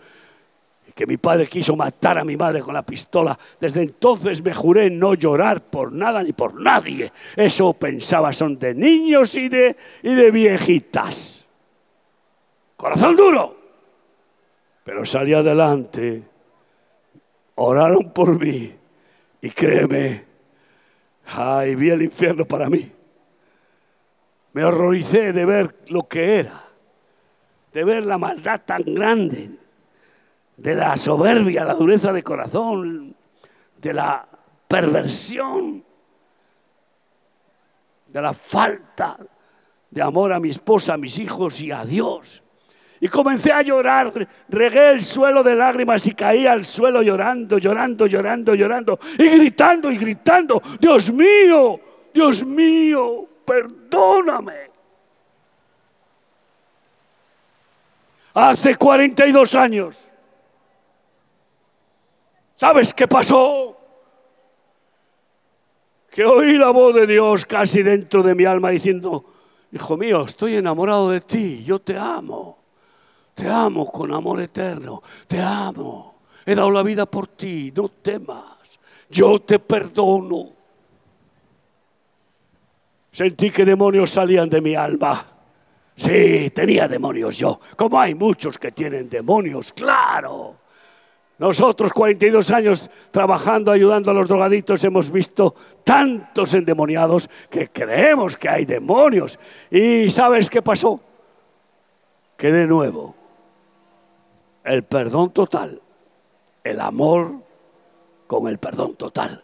que 0.97 1.05
mi 1.05 1.17
padre 1.17 1.45
quiso 1.45 1.75
matar 1.75 2.17
a 2.17 2.23
mi 2.23 2.35
madre 2.35 2.59
con 2.61 2.73
la 2.73 2.81
pistola. 2.81 3.37
Desde 3.61 3.83
entonces 3.83 4.43
me 4.43 4.51
juré 4.51 4.89
no 4.89 5.13
llorar 5.13 5.61
por 5.61 5.91
nada 5.91 6.23
ni 6.23 6.33
por 6.33 6.59
nadie. 6.59 7.11
Eso 7.35 7.71
pensaba 7.73 8.33
son 8.33 8.57
de 8.57 8.73
niños 8.73 9.35
y 9.35 9.47
de, 9.47 9.77
y 10.01 10.15
de 10.15 10.31
viejitas. 10.31 11.45
Corazón 12.75 13.15
duro. 13.15 13.55
Pero 14.83 15.05
salí 15.05 15.35
adelante. 15.35 16.23
Oraron 17.55 18.11
por 18.11 18.39
mí. 18.39 18.73
Y 19.39 19.51
créeme, 19.51 20.25
ay, 21.27 21.75
vi 21.75 21.91
el 21.91 22.01
infierno 22.01 22.45
para 22.45 22.71
mí. 22.71 22.91
Me 24.53 24.65
horroricé 24.65 25.31
de 25.31 25.45
ver 25.45 25.75
lo 25.89 26.07
que 26.07 26.39
era, 26.39 26.63
de 27.71 27.83
ver 27.83 28.03
la 28.03 28.17
maldad 28.17 28.61
tan 28.65 28.81
grande, 28.81 29.51
de 30.57 30.75
la 30.75 30.97
soberbia, 30.97 31.63
la 31.63 31.75
dureza 31.75 32.11
de 32.11 32.23
corazón, 32.23 33.15
de 33.77 33.93
la 33.93 34.27
perversión, 34.67 35.83
de 38.07 38.21
la 38.21 38.33
falta 38.33 39.17
de 39.89 40.01
amor 40.01 40.33
a 40.33 40.39
mi 40.39 40.49
esposa, 40.49 40.95
a 40.95 40.97
mis 40.97 41.17
hijos 41.19 41.61
y 41.61 41.71
a 41.71 41.85
Dios. 41.85 42.43
Y 42.99 43.07
comencé 43.07 43.51
a 43.51 43.61
llorar, 43.61 44.11
regué 44.49 44.89
el 44.89 45.03
suelo 45.03 45.43
de 45.43 45.53
lágrimas 45.53 46.07
y 46.07 46.13
caí 46.13 46.47
al 46.47 46.65
suelo 46.65 47.03
llorando, 47.03 47.59
llorando, 47.59 48.07
llorando, 48.07 48.55
llorando 48.55 48.99
y 49.19 49.29
gritando 49.29 49.91
y 49.91 49.97
gritando, 49.97 50.59
Dios 50.79 51.11
mío, 51.11 51.79
Dios 52.11 52.43
mío, 52.43 53.27
perdóname. 53.45 54.71
Hace 58.33 58.75
42 58.75 59.55
años 59.55 60.11
¿Sabes 62.57 62.93
qué 62.93 63.07
pasó? 63.07 63.77
Que 66.09 66.25
oí 66.25 66.57
la 66.57 66.71
voz 66.71 66.95
de 66.95 67.05
Dios 67.05 67.45
casi 67.45 67.83
dentro 67.83 68.23
de 68.23 68.33
mi 68.33 68.45
alma 68.45 68.71
diciendo, 68.71 69.23
Hijo 69.71 69.95
mío, 69.95 70.23
estoy 70.23 70.55
enamorado 70.55 71.11
de 71.11 71.21
ti, 71.21 71.63
yo 71.63 71.79
te 71.79 71.97
amo, 71.97 72.57
te 73.35 73.47
amo 73.47 73.85
con 73.85 74.11
amor 74.11 74.41
eterno, 74.41 75.03
te 75.27 75.39
amo, 75.39 76.21
he 76.45 76.55
dado 76.55 76.71
la 76.71 76.81
vida 76.81 77.05
por 77.05 77.27
ti, 77.27 77.71
no 77.75 77.89
temas, 77.89 78.79
yo 79.09 79.39
te 79.39 79.59
perdono. 79.59 80.49
Sentí 83.11 83.51
que 83.51 83.65
demonios 83.65 84.09
salían 84.09 84.49
de 84.49 84.61
mi 84.61 84.75
alma. 84.75 85.25
Sí, 85.95 86.51
tenía 86.51 86.87
demonios 86.87 87.37
yo, 87.37 87.59
como 87.75 87.99
hay 87.99 88.15
muchos 88.15 88.57
que 88.57 88.71
tienen 88.71 89.09
demonios, 89.09 89.73
claro. 89.73 90.66
Nosotros, 91.39 91.93
42 91.93 92.49
años 92.49 92.89
trabajando, 93.11 93.71
ayudando 93.71 94.09
a 94.09 94.13
los 94.13 94.27
drogaditos, 94.27 94.83
hemos 94.83 95.11
visto 95.11 95.53
tantos 95.83 96.53
endemoniados 96.55 97.29
que 97.49 97.69
creemos 97.69 98.35
que 98.35 98.49
hay 98.49 98.65
demonios. 98.65 99.37
¿Y 99.69 100.09
sabes 100.09 100.49
qué 100.49 100.63
pasó? 100.63 100.99
Que 102.35 102.51
de 102.51 102.65
nuevo, 102.65 103.13
el 104.63 104.83
perdón 104.83 105.31
total, 105.31 105.79
el 106.63 106.79
amor 106.79 107.33
con 108.25 108.47
el 108.47 108.57
perdón 108.57 108.95
total. 108.95 109.43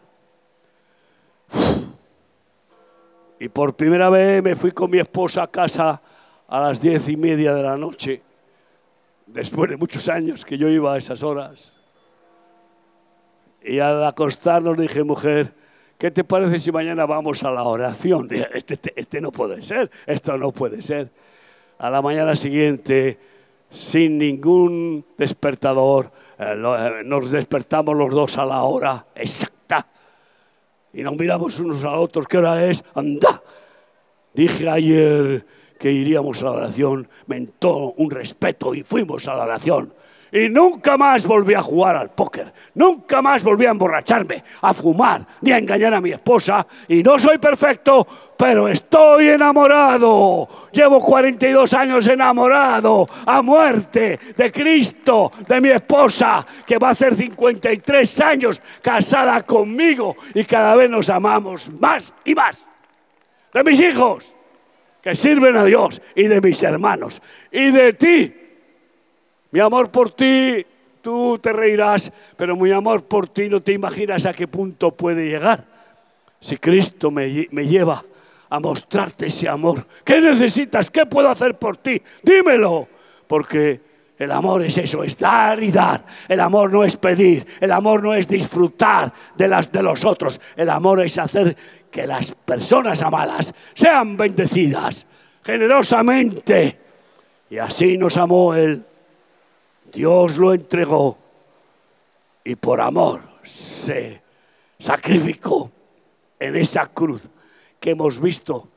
Y 3.40 3.50
por 3.50 3.76
primera 3.76 4.10
vez 4.10 4.42
me 4.42 4.56
fui 4.56 4.72
con 4.72 4.90
mi 4.90 4.98
esposa 4.98 5.44
a 5.44 5.48
casa 5.48 6.02
a 6.48 6.60
las 6.60 6.82
diez 6.82 7.08
y 7.10 7.18
media 7.18 7.54
de 7.54 7.62
la 7.62 7.78
noche, 7.78 8.22
después 9.28 9.70
de 9.70 9.78
muchos 9.78 10.10
años 10.10 10.44
que 10.44 10.58
yo 10.58 10.68
iba 10.68 10.94
a 10.94 10.98
esas 10.98 11.22
horas. 11.22 11.83
Y 13.64 13.80
al 13.80 14.04
acostarnos 14.04 14.78
dije, 14.78 15.04
mujer, 15.04 15.54
¿qué 15.98 16.12
te 16.12 16.24
parece 16.24 16.60
si 16.60 16.72
mañana 16.72 17.06
vamos 17.06 17.44
a 17.44 17.52
la 17.52 17.64
oración? 17.64 18.28
Este, 18.54 18.74
este, 18.74 18.94
este, 18.96 19.22
no 19.22 19.32
puede 19.32 19.62
ser, 19.62 19.90
esto 20.06 20.38
no 20.38 20.52
puede 20.52 20.82
ser. 20.82 21.12
A 21.80 21.90
la 21.90 22.02
mañana 22.02 22.36
siguiente, 22.36 23.18
sin 23.70 24.18
ningún 24.18 25.06
despertador, 25.18 26.12
eh, 26.38 26.56
eh, 26.56 27.02
nos 27.06 27.32
despertamos 27.32 27.96
los 27.96 28.12
dos 28.12 28.38
a 28.38 28.46
la 28.46 28.64
hora 28.64 29.06
exacta. 29.16 29.88
Y 30.92 31.02
nos 31.02 31.16
miramos 31.16 31.60
unos 31.60 31.84
a 31.86 31.98
otros, 31.98 32.28
¿qué 32.28 32.38
hora 32.38 32.66
es? 32.66 32.84
¡Anda! 32.94 33.42
Dije 34.34 34.70
ayer 34.70 35.46
que 35.80 35.92
iríamos 35.92 36.42
a 36.42 36.46
la 36.46 36.52
oración, 36.52 37.08
mentó 37.28 37.94
un 37.94 38.12
respeto 38.12 38.76
y 38.76 38.84
fuimos 38.84 39.28
a 39.28 39.36
la 39.36 39.44
oración. 39.44 39.94
Y 40.34 40.50
nunca 40.50 40.98
más 40.98 41.28
volví 41.28 41.54
a 41.54 41.62
jugar 41.62 41.96
al 41.96 42.10
póker. 42.10 42.52
Nunca 42.74 43.22
más 43.22 43.44
volví 43.44 43.68
a 43.68 43.70
emborracharme, 43.70 44.44
a 44.62 44.74
fumar, 44.74 45.24
ni 45.42 45.52
a 45.52 45.60
engañar 45.60 45.94
a 45.94 46.02
mi 46.02 46.12
esposa. 46.12 46.66
Y 46.88 47.04
no 47.04 47.20
soy 47.20 47.38
perfecto, 47.38 48.08
pero 48.36 48.68
estoy 48.68 49.30
enamorado. 49.30 50.48
Llevo 50.72 51.00
42 51.02 51.72
años 51.76 52.08
enamorado 52.08 53.08
a 53.28 53.44
muerte 53.44 54.20
de 54.36 54.52
Cristo, 54.52 55.32
de 55.48 55.62
mi 55.62 55.70
esposa, 55.70 56.44
que 56.66 56.80
va 56.80 56.90
a 56.90 56.96
ser 56.96 57.16
53 57.16 58.22
años 58.22 58.60
casada 58.82 59.44
conmigo. 59.44 60.16
Y 60.34 60.46
cada 60.46 60.76
vez 60.76 60.90
nos 60.90 61.12
amamos 61.12 61.70
más 61.80 62.12
y 62.26 62.34
más. 62.34 62.66
De 63.54 63.64
mis 63.64 63.80
hijos, 63.80 64.36
que 65.00 65.14
sirven 65.14 65.56
a 65.58 65.64
Dios, 65.64 66.02
y 66.16 66.24
de 66.24 66.42
mis 66.42 66.64
hermanos, 66.64 67.22
y 67.52 67.70
de 67.70 67.94
ti 67.94 68.43
mi 69.54 69.60
amor 69.60 69.92
por 69.92 70.10
ti, 70.10 70.66
tú 71.00 71.38
te 71.38 71.54
reirás, 71.54 72.12
pero 72.36 72.56
mi 72.56 72.72
amor 72.72 73.04
por 73.04 73.28
ti 73.28 73.50
no 73.50 73.60
te 73.60 73.72
imaginas 73.72 74.26
a 74.26 74.34
qué 74.34 74.48
punto 74.48 74.90
puede 74.96 75.30
llegar. 75.30 75.64
Si 76.40 76.58
Cristo 76.58 77.12
me, 77.12 77.30
lleva 77.30 78.04
a 78.50 78.60
mostrarte 78.60 79.28
ese 79.28 79.48
amor, 79.48 79.86
¿qué 80.04 80.20
necesitas? 80.22 80.90
¿Qué 80.90 81.06
puedo 81.06 81.30
hacer 81.30 81.54
por 81.60 81.78
ti? 81.78 82.02
Dímelo, 82.24 82.88
porque 83.28 83.80
el 84.18 84.32
amor 84.32 84.64
es 84.64 84.76
eso, 84.80 85.04
es 85.04 85.20
dar 85.20 85.62
y 85.62 85.70
dar. 85.70 86.04
El 86.28 86.40
amor 86.40 86.74
no 86.74 86.84
es 86.84 86.98
pedir, 86.98 87.46
el 87.60 87.72
amor 87.74 88.02
no 88.02 88.16
es 88.16 88.28
disfrutar 88.28 89.14
de 89.36 89.48
las 89.48 89.72
de 89.72 89.84
los 89.84 90.04
otros. 90.04 90.42
El 90.56 90.72
amor 90.72 91.00
es 91.02 91.20
hacer 91.20 91.56
que 91.92 92.08
las 92.08 92.32
personas 92.32 93.04
amadas 93.04 93.54
sean 93.76 94.18
bendecidas 94.18 95.06
generosamente. 95.44 96.80
Y 97.52 97.60
así 97.60 98.00
nos 98.00 98.18
amó 98.18 98.56
Él 98.56 98.84
Dios 99.94 100.38
lo 100.38 100.54
entregó 100.54 101.18
y 102.44 102.56
por 102.56 102.82
amor 102.82 103.22
se 103.44 104.22
sacrificó 104.80 105.72
en 106.40 106.56
esa 106.56 106.88
cruz 106.88 107.30
que 107.80 107.92
hemos 107.92 108.20
visto 108.20 108.68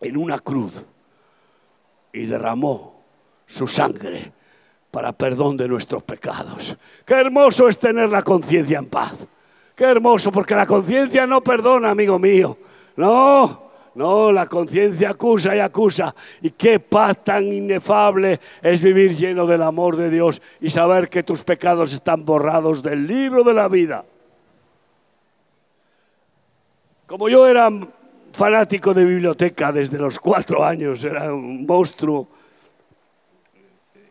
en 0.00 0.16
una 0.16 0.38
cruz 0.38 0.86
y 2.12 2.26
derramó 2.26 3.02
su 3.46 3.66
sangre 3.66 4.32
para 4.90 5.12
perdón 5.12 5.56
de 5.56 5.68
nuestros 5.68 6.02
pecados. 6.02 6.76
Qué 7.04 7.14
hermoso 7.14 7.68
es 7.68 7.78
tener 7.78 8.08
la 8.08 8.22
conciencia 8.22 8.78
en 8.78 8.86
paz. 8.86 9.14
Qué 9.76 9.84
hermoso, 9.84 10.30
porque 10.30 10.54
la 10.54 10.66
conciencia 10.66 11.26
no 11.26 11.42
perdona, 11.42 11.90
amigo 11.90 12.18
mío. 12.18 12.58
No, 12.96 13.69
no, 13.94 14.30
la 14.30 14.46
conciencia 14.46 15.10
acusa 15.10 15.56
y 15.56 15.60
acusa. 15.60 16.14
Y 16.42 16.50
qué 16.50 16.78
paz 16.78 17.24
tan 17.24 17.44
inefable 17.44 18.38
es 18.62 18.82
vivir 18.82 19.16
lleno 19.16 19.46
del 19.46 19.62
amor 19.62 19.96
de 19.96 20.10
Dios 20.10 20.40
y 20.60 20.70
saber 20.70 21.08
que 21.08 21.22
tus 21.22 21.42
pecados 21.42 21.92
están 21.92 22.24
borrados 22.24 22.82
del 22.82 23.06
libro 23.06 23.42
de 23.42 23.54
la 23.54 23.68
vida. 23.68 24.04
Como 27.06 27.28
yo 27.28 27.48
era 27.48 27.68
fanático 28.32 28.94
de 28.94 29.04
biblioteca 29.04 29.72
desde 29.72 29.98
los 29.98 30.18
cuatro 30.20 30.64
años, 30.64 31.02
era 31.02 31.34
un 31.34 31.66
monstruo. 31.66 32.28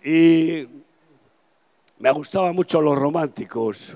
Y 0.04 0.68
me 2.00 2.12
gustaban 2.12 2.54
mucho 2.54 2.82
los 2.82 2.98
románticos. 2.98 3.96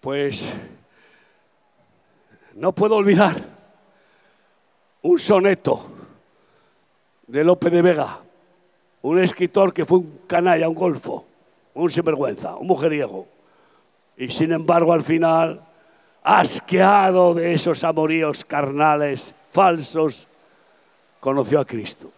Pues 0.00 0.56
no 2.54 2.72
puedo 2.72 2.96
olvidar 2.96 3.51
un 5.02 5.18
soneto 5.18 5.82
de 7.26 7.44
Lope 7.44 7.70
de 7.70 7.82
Vega, 7.82 8.18
un 9.02 9.18
escritor 9.18 9.72
que 9.72 9.84
fue 9.84 9.98
un 9.98 10.20
canalla, 10.26 10.68
un 10.68 10.74
golfo, 10.74 11.26
un 11.74 11.90
sinvergüenza, 11.90 12.54
un 12.56 12.68
mujeriego. 12.68 13.26
Y 14.16 14.28
sin 14.28 14.52
embargo, 14.52 14.92
al 14.92 15.02
final, 15.02 15.60
asqueado 16.22 17.34
de 17.34 17.54
esos 17.54 17.82
amoríos 17.84 18.44
carnales 18.44 19.34
falsos, 19.52 20.28
conoció 21.20 21.60
a 21.60 21.64
Cristo 21.64 22.10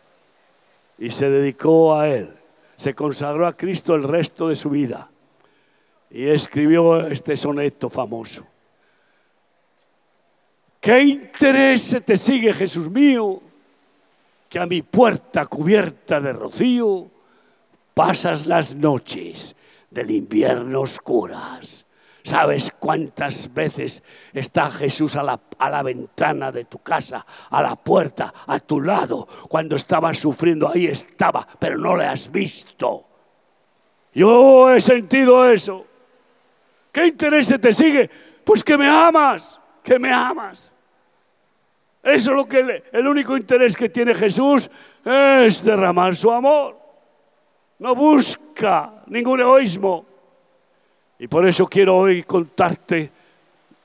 y 0.99 1.11
se 1.11 1.31
dedicó 1.31 1.94
a 1.94 2.09
Él. 2.09 2.31
Se 2.77 2.94
consagró 2.94 3.47
a 3.47 3.53
Cristo 3.53 3.94
el 3.94 4.03
resto 4.03 4.49
de 4.49 4.57
su 4.57 4.70
vida 4.70 5.09
y 6.11 6.27
escribió 6.27 7.07
este 7.07 7.37
soneto 7.37 7.88
famoso. 7.88 8.44
¿Qué 10.85 11.03
interés 11.03 11.97
te 12.05 12.14
sigue, 12.14 12.53
Jesús 12.53 12.90
mío, 12.90 13.40
que 14.51 14.59
a 14.59 14.66
mi 14.66 14.83
puerta 14.83 15.47
cubierta 15.47 16.20
de 16.20 16.35
rocío 16.35 17.11
pasas 17.94 18.44
las 18.44 18.75
noches 18.75 19.57
del 19.90 20.11
invierno 20.11 20.83
oscuras? 20.83 21.87
¿Sabes 22.23 22.70
cuántas 22.79 23.55
veces 23.55 24.03
está 24.35 24.70
Jesús 24.70 25.16
a 25.16 25.23
la, 25.23 25.40
a 25.57 25.70
la, 25.70 25.83
ventana 25.83 26.53
de 26.53 26.66
tu 26.66 26.81
casa, 26.81 27.25
a 27.49 27.62
la 27.62 27.77
puerta, 27.77 28.35
a 28.47 28.61
tu 28.61 28.83
lado? 28.83 29.27
Cuando 29.49 29.77
estabas 29.77 30.18
sufriendo, 30.18 30.70
ahí 30.70 30.85
estaba, 30.85 31.49
pero 31.59 31.79
no 31.79 31.97
le 31.97 32.05
has 32.05 32.31
visto. 32.31 33.09
Yo 34.12 34.70
he 34.70 34.83
sentido 34.83 35.51
eso. 35.51 35.87
¿Qué 36.92 37.07
interés 37.07 37.55
te 37.59 37.73
sigue? 37.73 38.11
Pues 38.44 38.62
que 38.62 38.77
me 38.77 38.87
amas, 38.87 39.59
que 39.83 39.99
me 39.99 40.12
amas. 40.12 40.74
Eso 42.05 42.31
es 42.33 42.37
lo 42.37 42.47
que 42.47 42.83
el 42.93 43.07
único 43.07 43.35
interés 43.35 43.75
que 43.75 43.88
tiene 43.88 44.14
Jesús 44.14 44.71
es 45.05 45.64
derramar 45.64 46.14
su 46.14 46.31
amor. 46.31 46.79
No 47.79 47.95
busca 47.95 48.93
ningún 49.07 49.40
egoísmo. 49.40 50.05
Y 51.19 51.27
por 51.29 51.49
eso 51.49 51.67
quiero 51.67 51.97
hoy 51.97 52.23
contarte 52.25 53.11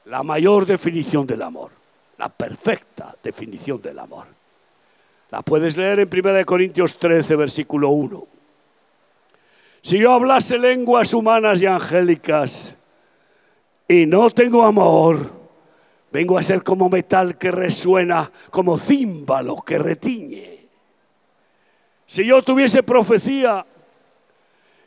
la 0.06 0.22
mayor 0.24 0.66
definición 0.66 1.26
del 1.26 1.42
amor, 1.44 1.72
la 2.18 2.28
perfecta 2.28 3.16
definición 3.24 3.82
del 3.82 4.00
amor. 4.00 4.28
La 5.32 5.42
puedes 5.42 5.78
leer 5.78 6.02
en 6.02 6.10
1 6.12 6.46
Corintios 6.46 6.98
13, 6.98 7.36
versículo 7.38 7.90
1. 7.90 8.28
Si 9.82 9.98
yo 9.98 10.12
hablase 10.12 10.58
lenguas 10.58 11.14
humanas 11.14 11.62
y 11.62 11.68
angélicas 11.68 12.76
y 13.88 14.06
no 14.06 14.30
tengo 14.30 14.66
amor, 14.66 15.39
Vengo 16.12 16.38
a 16.38 16.44
ser 16.44 16.64
como 16.64 16.90
metal 16.90 17.38
que 17.38 17.52
resuena, 17.52 18.32
como 18.50 18.78
címbalo 18.78 19.58
que 19.58 19.78
retiñe. 19.78 20.60
Si 22.06 22.26
yo 22.26 22.42
tuviese 22.42 22.82
profecía 22.82 23.64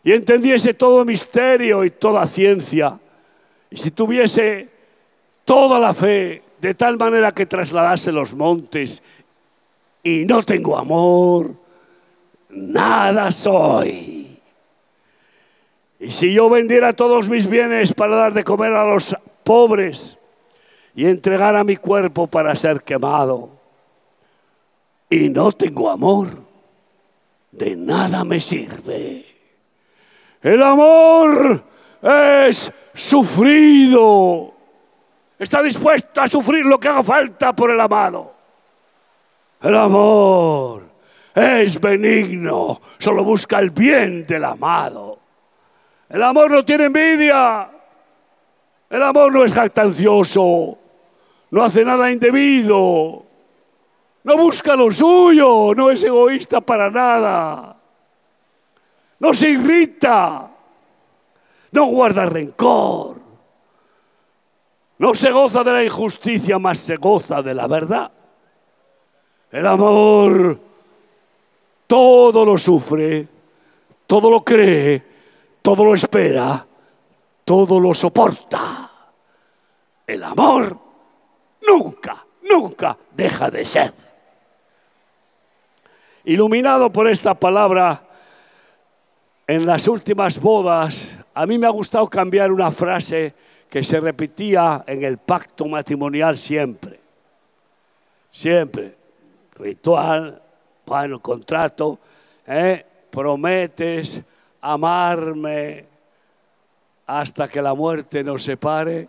y 0.03 0.13
entendiese 0.13 0.75
todo 0.75 1.05
misterio 1.05 1.85
y 1.85 1.91
toda 1.91 2.27
ciencia, 2.27 2.99
y 3.71 3.77
si 3.77 3.93
tuviese 3.93 4.69
toda 5.45 5.79
la 5.79 5.95
fe 5.95 6.43
de 6.61 6.75
tal 6.75 6.99
manera 6.99 7.31
que 7.31 7.47
trasladase 7.47 8.11
los 8.11 8.35
montes 8.35 9.03
y 10.03 10.25
no 10.25 10.43
tengo 10.43 10.77
amor, 10.77 11.55
nada 12.51 13.31
soy. 13.31 14.41
Y 16.01 16.11
si 16.11 16.33
yo 16.33 16.51
vendiera 16.51 16.93
todos 16.93 17.29
mis 17.29 17.47
bienes 17.47 17.95
para 17.95 18.17
dar 18.17 18.35
de 18.35 18.43
comer 18.43 18.73
a 18.73 18.85
los 18.85 19.17
pobres, 19.45 20.19
y 20.95 21.07
entregar 21.07 21.57
a 21.57 21.65
mi 21.65 21.77
cuerpo 21.77 22.27
para 22.27 22.55
ser 22.57 22.83
quemado 22.83 23.63
y 25.13 25.29
no 25.29 25.53
tengo 25.53 25.91
amor, 25.91 26.29
de 27.51 27.77
nada 27.77 28.25
me 28.25 28.41
sirve. 28.41 29.27
El 30.41 30.63
amor 30.63 31.63
es 32.01 32.73
sufrido. 32.95 34.55
Está 35.39 35.61
dispuesto 35.61 36.23
a 36.23 36.29
sufrir 36.29 36.65
lo 36.65 36.81
que 36.81 36.89
haga 36.89 37.03
falta 37.03 37.55
por 37.55 37.71
el 37.71 37.79
amado. 37.79 38.33
El 39.61 39.77
amor 39.77 40.85
es 41.35 41.79
benigno, 41.79 42.81
solo 42.99 43.23
busca 43.23 43.59
el 43.59 43.69
bien 43.69 44.25
del 44.25 44.47
amado. 44.47 45.19
El 46.09 46.23
amor 46.23 46.51
no 46.51 46.65
tiene 46.65 46.85
envidia. 46.85 47.71
El 48.89 49.03
amor 49.03 49.31
no 49.31 49.45
es 49.45 49.53
jactancioso 49.53 50.79
no 51.53 51.63
hace 51.63 51.85
nada 51.85 52.11
indebido, 52.11 53.27
no 54.25 54.37
busca 54.39 54.75
lo 54.75 54.91
suyo, 54.91 55.75
no 55.75 55.91
es 55.91 56.03
egoísta 56.03 56.63
para 56.63 56.91
nada, 56.91 57.77
no 59.21 59.35
se 59.35 59.51
irrita, 59.51 60.51
no 61.73 61.85
guarda 61.85 62.25
rencor, 62.25 63.21
no 64.97 65.15
se 65.15 65.31
goza 65.31 65.63
de 65.63 65.73
la 65.73 65.85
injusticia, 65.85 66.59
más 66.59 66.79
se 66.79 66.97
goza 66.97 67.43
de 67.43 67.55
la 67.55 67.67
verdad. 67.67 68.11
El 69.51 69.67
amor 69.67 70.59
todo 71.87 72.47
lo 72.47 72.57
sufre, 72.57 73.29
todo 74.07 74.31
lo 74.31 74.43
cree, 74.43 75.03
todo 75.61 75.85
lo 75.85 75.95
espera, 75.95 76.67
todo 77.45 77.79
lo 77.79 77.93
soporta. 77.93 78.91
El 80.07 80.25
amor 80.25 80.82
nunca, 81.67 82.25
nunca 82.43 82.97
deja 83.13 83.51
de 83.51 83.65
ser. 83.65 83.93
Iluminado 86.25 86.91
por 86.91 87.09
esta 87.09 87.35
palabra, 87.35 88.03
en 89.47 89.67
las 89.67 89.89
últimas 89.89 90.41
bodas, 90.41 91.19
a 91.35 91.47
mí 91.47 91.59
me 91.59 91.67
ha 91.67 91.71
gustado 91.71 92.07
cambiar 92.09 92.53
una 92.53 92.71
frase 92.71 93.35
que 93.69 93.83
se 93.83 93.99
repetía 94.01 94.85
en 94.87 95.03
el 95.03 95.19
pacto 95.19 95.67
matrimonial 95.67 96.37
siempre. 96.37 97.01
Siempre. 98.31 98.95
Ritual, 99.57 100.41
bueno, 100.87 101.21
contrato, 101.21 101.99
¿eh? 102.47 102.85
prometes 103.11 104.23
amarme 104.63 105.87
hasta 107.07 107.49
que 107.49 107.61
la 107.61 107.75
muerte 107.75 108.25
nos 108.25 108.43
separe. 108.43 109.09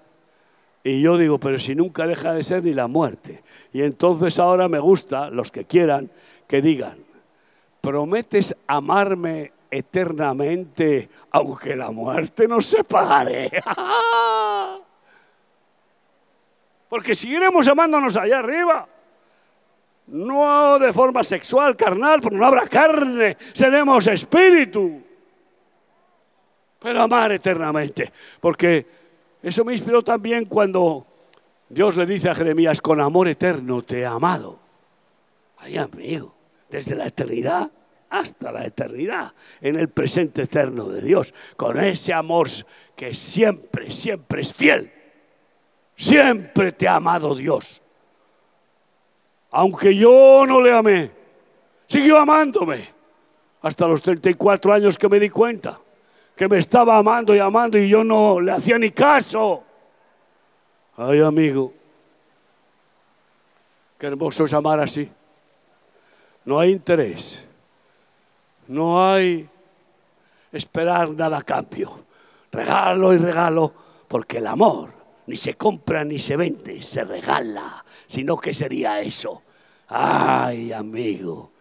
Y 0.83 1.01
yo 1.01 1.17
digo, 1.17 1.39
pero 1.39 1.57
si 1.57 1.75
nunca 1.75 2.05
deja 2.05 2.33
de 2.33 2.43
ser 2.43 2.63
ni 2.63 2.73
la 2.73 2.87
muerte. 2.87 3.41
Y 3.71 3.81
entonces 3.83 4.37
ahora 4.37 4.67
me 4.67 4.79
gusta, 4.79 5.29
los 5.29 5.49
que 5.49 5.63
quieran, 5.63 6.11
que 6.47 6.61
digan, 6.61 6.97
prometes 7.79 8.55
amarme 8.67 9.53
eternamente 9.71 11.09
aunque 11.31 11.75
la 11.75 11.89
muerte 11.89 12.47
nos 12.47 12.65
separe. 12.65 13.49
Porque 16.89 17.15
seguiremos 17.15 17.67
amándonos 17.67 18.15
allá 18.17 18.39
arriba. 18.39 18.87
No 20.05 20.77
de 20.77 20.93
forma 20.93 21.23
sexual, 21.23 21.75
carnal, 21.75 22.21
porque 22.21 22.37
no 22.37 22.45
habrá 22.45 22.67
carne, 22.67 23.37
seremos 23.53 24.05
espíritu. 24.05 25.01
Pero 26.77 27.01
amar 27.01 27.31
eternamente. 27.31 28.11
Porque 28.39 28.85
eso 29.43 29.65
me 29.65 29.73
inspiró 29.73 30.01
también 30.01 30.45
cuando 30.45 31.05
Dios 31.67 31.97
le 31.97 32.05
dice 32.05 32.29
a 32.29 32.35
Jeremías, 32.35 32.81
con 32.81 33.01
amor 33.01 33.27
eterno 33.27 33.81
te 33.81 33.99
he 33.99 34.05
amado. 34.05 34.57
Ay, 35.57 35.77
amigo, 35.77 36.33
desde 36.69 36.95
la 36.95 37.07
eternidad 37.07 37.69
hasta 38.09 38.51
la 38.51 38.63
eternidad, 38.63 39.33
en 39.59 39.75
el 39.75 39.89
presente 39.89 40.43
eterno 40.43 40.87
de 40.87 41.01
Dios, 41.01 41.33
con 41.57 41.83
ese 41.83 42.13
amor 42.13 42.47
que 42.95 43.13
siempre, 43.13 43.91
siempre 43.91 44.41
es 44.41 44.53
fiel. 44.53 44.91
Siempre 45.95 46.71
te 46.71 46.87
ha 46.87 46.95
amado 46.95 47.35
Dios. 47.35 47.81
Aunque 49.51 49.95
yo 49.95 50.45
no 50.47 50.61
le 50.61 50.71
amé, 50.71 51.11
siguió 51.87 52.17
amándome 52.17 52.87
hasta 53.61 53.87
los 53.87 54.01
34 54.01 54.73
años 54.73 54.97
que 54.97 55.09
me 55.09 55.19
di 55.19 55.29
cuenta 55.29 55.79
que 56.43 56.49
me 56.49 56.57
estaba 56.57 56.97
amando 56.97 57.33
y 57.33 57.39
amando 57.39 57.77
y 57.77 57.87
yo 57.87 58.03
no 58.03 58.41
le 58.41 58.51
hacía 58.51 58.77
ni 58.77 58.91
caso. 58.91 59.63
Ay, 60.97 61.21
amigo, 61.21 61.71
qué 63.97 64.07
hermoso 64.07 64.43
es 64.43 64.53
amar 64.53 64.81
así. 64.81 65.09
No 66.43 66.59
hay 66.59 66.71
interés, 66.71 67.47
no 68.67 69.09
hay 69.09 69.47
esperar 70.51 71.11
nada 71.11 71.37
a 71.37 71.43
cambio. 71.43 72.03
Regalo 72.51 73.13
y 73.13 73.19
regalo, 73.19 73.73
porque 74.09 74.39
el 74.39 74.47
amor 74.47 74.91
ni 75.27 75.37
se 75.37 75.53
compra 75.53 76.03
ni 76.03 76.19
se 76.19 76.35
vende, 76.35 76.81
se 76.81 77.05
regala, 77.05 77.85
sino 78.05 78.35
que 78.35 78.53
sería 78.53 78.99
eso. 78.99 79.43
Ay, 79.87 80.73
amigo. 80.73 81.51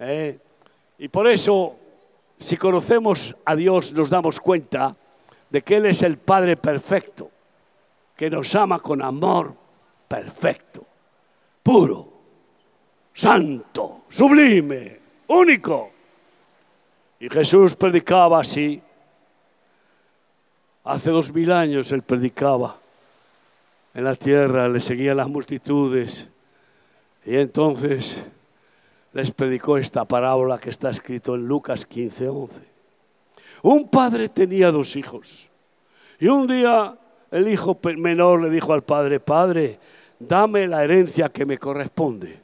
¿eh? 0.00 0.38
Y 0.96 1.08
por 1.08 1.28
eso, 1.28 1.76
si 2.42 2.56
conocemos 2.56 3.34
a 3.44 3.54
Dios, 3.54 3.92
nos 3.92 4.10
damos 4.10 4.40
cuenta 4.40 4.96
de 5.48 5.62
que 5.62 5.76
Él 5.76 5.86
es 5.86 6.02
el 6.02 6.18
Padre 6.18 6.56
perfecto, 6.56 7.30
que 8.16 8.28
nos 8.28 8.54
ama 8.54 8.80
con 8.80 9.00
amor 9.02 9.54
perfecto, 10.08 10.84
puro, 11.62 12.08
santo, 13.14 14.02
sublime, 14.08 14.98
único. 15.28 15.90
Y 17.20 17.28
Jesús 17.28 17.76
predicaba 17.76 18.40
así. 18.40 18.82
Hace 20.84 21.10
dos 21.10 21.32
mil 21.32 21.52
años 21.52 21.92
Él 21.92 22.02
predicaba 22.02 22.76
en 23.94 24.04
la 24.04 24.16
tierra, 24.16 24.68
le 24.68 24.80
seguían 24.80 25.18
las 25.18 25.28
multitudes. 25.28 26.28
Y 27.24 27.36
entonces 27.36 28.26
les 29.12 29.30
predicó 29.30 29.76
esta 29.76 30.04
parábola 30.04 30.58
que 30.58 30.70
está 30.70 30.90
escrito 30.90 31.34
en 31.34 31.46
Lucas 31.46 31.84
15, 31.84 32.28
11. 32.28 32.62
Un 33.62 33.88
padre 33.88 34.28
tenía 34.28 34.70
dos 34.70 34.96
hijos. 34.96 35.50
Y 36.18 36.28
un 36.28 36.46
día 36.46 36.96
el 37.30 37.48
hijo 37.48 37.78
menor 37.96 38.42
le 38.42 38.50
dijo 38.50 38.72
al 38.72 38.82
padre, 38.82 39.20
padre, 39.20 39.78
dame 40.18 40.66
la 40.66 40.84
herencia 40.84 41.28
que 41.28 41.46
me 41.46 41.58
corresponde. 41.58 42.40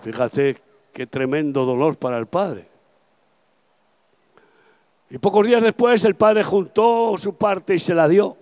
Fíjate 0.00 0.60
qué 0.92 1.06
tremendo 1.06 1.64
dolor 1.64 1.96
para 1.96 2.18
el 2.18 2.26
padre. 2.26 2.66
Y 5.10 5.18
pocos 5.18 5.46
días 5.46 5.62
después 5.62 6.04
el 6.04 6.14
padre 6.14 6.42
juntó 6.42 7.16
su 7.18 7.36
parte 7.36 7.74
y 7.74 7.78
se 7.78 7.94
la 7.94 8.08
dio. 8.08 8.36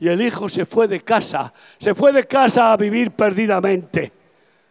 Y 0.00 0.08
el 0.08 0.20
hijo 0.20 0.48
se 0.48 0.66
fue 0.66 0.88
de 0.88 1.00
casa, 1.00 1.52
se 1.78 1.94
fue 1.94 2.12
de 2.12 2.24
casa 2.24 2.72
a 2.72 2.76
vivir 2.76 3.12
perdidamente, 3.12 4.10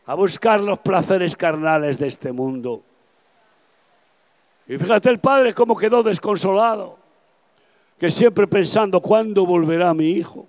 a 0.05 0.15
buscar 0.15 0.61
los 0.61 0.79
placeres 0.79 1.35
carnales 1.35 1.97
de 1.97 2.07
este 2.07 2.31
mundo. 2.31 2.81
Y 4.67 4.77
fíjate 4.77 5.09
el 5.09 5.19
padre 5.19 5.53
cómo 5.53 5.75
quedó 5.75 6.03
desconsolado, 6.03 6.97
que 7.97 8.09
siempre 8.09 8.47
pensando, 8.47 9.01
¿cuándo 9.01 9.45
volverá 9.45 9.93
mi 9.93 10.11
hijo? 10.11 10.47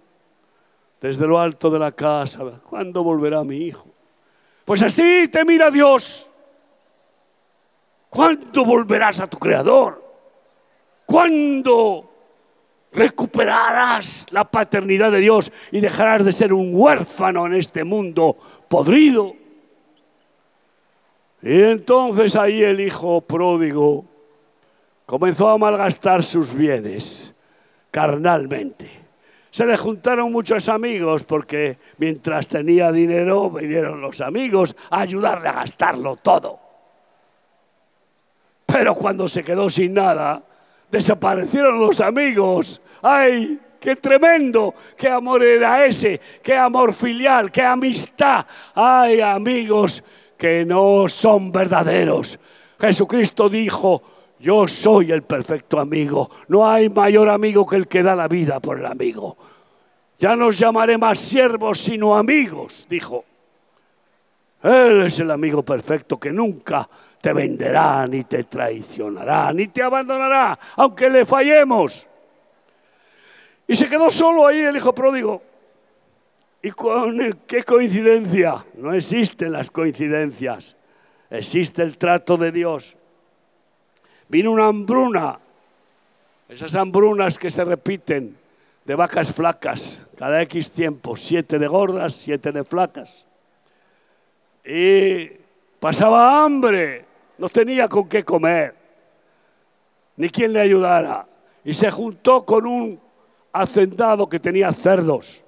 Desde 1.00 1.26
lo 1.26 1.38
alto 1.38 1.70
de 1.70 1.78
la 1.78 1.92
casa, 1.92 2.40
¿cuándo 2.68 3.02
volverá 3.02 3.42
mi 3.42 3.58
hijo? 3.58 3.86
Pues 4.64 4.82
así 4.82 5.28
te 5.28 5.44
mira 5.44 5.70
Dios. 5.70 6.30
¿Cuándo 8.08 8.64
volverás 8.64 9.20
a 9.20 9.26
tu 9.26 9.38
Creador? 9.38 10.02
¿Cuándo 11.06 12.12
recuperarás 12.92 14.26
la 14.30 14.44
paternidad 14.44 15.10
de 15.10 15.20
Dios 15.20 15.50
y 15.70 15.80
dejarás 15.80 16.24
de 16.24 16.32
ser 16.32 16.52
un 16.52 16.70
huérfano 16.72 17.46
en 17.46 17.54
este 17.54 17.84
mundo 17.84 18.36
podrido. 18.68 19.34
Y 21.42 21.60
entonces 21.60 22.36
ahí 22.36 22.62
el 22.62 22.80
hijo 22.80 23.20
pródigo 23.20 24.04
comenzó 25.06 25.48
a 25.48 25.58
malgastar 25.58 26.22
sus 26.22 26.54
bienes 26.54 27.34
carnalmente. 27.90 28.88
Se 29.50 29.66
le 29.66 29.76
juntaron 29.76 30.32
muchos 30.32 30.68
amigos 30.68 31.24
porque 31.24 31.76
mientras 31.98 32.46
tenía 32.46 32.92
dinero 32.92 33.50
vinieron 33.50 34.00
los 34.00 34.20
amigos 34.20 34.76
a 34.88 35.00
ayudarle 35.00 35.48
a 35.48 35.52
gastarlo 35.52 36.16
todo. 36.16 36.60
Pero 38.64 38.94
cuando 38.94 39.28
se 39.28 39.42
quedó 39.42 39.68
sin 39.68 39.94
nada, 39.94 40.42
desaparecieron 40.90 41.78
los 41.78 42.00
amigos. 42.00 42.80
¡Ay! 43.02 43.60
¡Qué 43.78 43.96
tremendo! 43.96 44.74
¡Qué 44.96 45.08
amor 45.08 45.42
era 45.42 45.84
ese! 45.84 46.18
¡Qué 46.42 46.56
amor 46.56 46.94
filial! 46.94 47.50
¡Qué 47.50 47.62
amistad! 47.62 48.46
¡Ay, 48.74 49.20
amigos 49.20 50.02
que 50.42 50.64
no 50.64 51.08
son 51.08 51.52
verdaderos! 51.52 52.36
Jesucristo 52.80 53.48
dijo, 53.48 54.02
yo 54.40 54.66
soy 54.66 55.12
el 55.12 55.22
perfecto 55.22 55.78
amigo. 55.78 56.28
No 56.48 56.68
hay 56.68 56.88
mayor 56.88 57.28
amigo 57.28 57.64
que 57.64 57.76
el 57.76 57.86
que 57.86 58.02
da 58.02 58.16
la 58.16 58.26
vida 58.26 58.58
por 58.58 58.80
el 58.80 58.86
amigo. 58.86 59.36
Ya 60.18 60.34
no 60.34 60.50
llamaré 60.50 60.98
más 60.98 61.20
siervos, 61.20 61.78
sino 61.78 62.16
amigos, 62.16 62.88
dijo. 62.90 63.24
Él 64.64 65.02
es 65.02 65.20
el 65.20 65.30
amigo 65.30 65.62
perfecto 65.62 66.18
que 66.18 66.32
nunca 66.32 66.88
te 67.20 67.32
venderá, 67.32 68.04
ni 68.08 68.24
te 68.24 68.42
traicionará, 68.42 69.52
ni 69.52 69.68
te 69.68 69.80
abandonará, 69.80 70.58
aunque 70.74 71.08
le 71.08 71.24
fallemos. 71.24 72.08
Y 73.68 73.76
se 73.76 73.88
quedó 73.88 74.10
solo 74.10 74.44
ahí 74.44 74.58
el 74.58 74.76
hijo 74.76 74.92
pródigo. 74.92 75.51
¿Y 76.62 76.70
con 76.70 77.18
qué 77.46 77.64
coincidencia? 77.64 78.64
No 78.74 78.94
existen 78.94 79.50
las 79.50 79.70
coincidencias, 79.70 80.76
existe 81.28 81.82
el 81.82 81.98
trato 81.98 82.36
de 82.36 82.52
Dios. 82.52 82.96
Vino 84.28 84.52
una 84.52 84.66
hambruna, 84.66 85.40
esas 86.48 86.76
hambrunas 86.76 87.36
que 87.36 87.50
se 87.50 87.64
repiten 87.64 88.36
de 88.84 88.94
vacas 88.94 89.32
flacas, 89.32 90.06
cada 90.16 90.40
X 90.42 90.70
tiempo, 90.70 91.16
siete 91.16 91.58
de 91.58 91.66
gordas, 91.66 92.14
siete 92.14 92.52
de 92.52 92.62
flacas. 92.62 93.26
Y 94.64 95.30
pasaba 95.80 96.44
hambre, 96.44 97.04
no 97.38 97.48
tenía 97.48 97.88
con 97.88 98.08
qué 98.08 98.24
comer, 98.24 98.74
ni 100.16 100.30
quien 100.30 100.52
le 100.52 100.60
ayudara. 100.60 101.26
Y 101.64 101.74
se 101.74 101.90
juntó 101.90 102.44
con 102.44 102.66
un 102.66 103.00
hacendado 103.52 104.28
que 104.28 104.38
tenía 104.38 104.72
cerdos. 104.72 105.44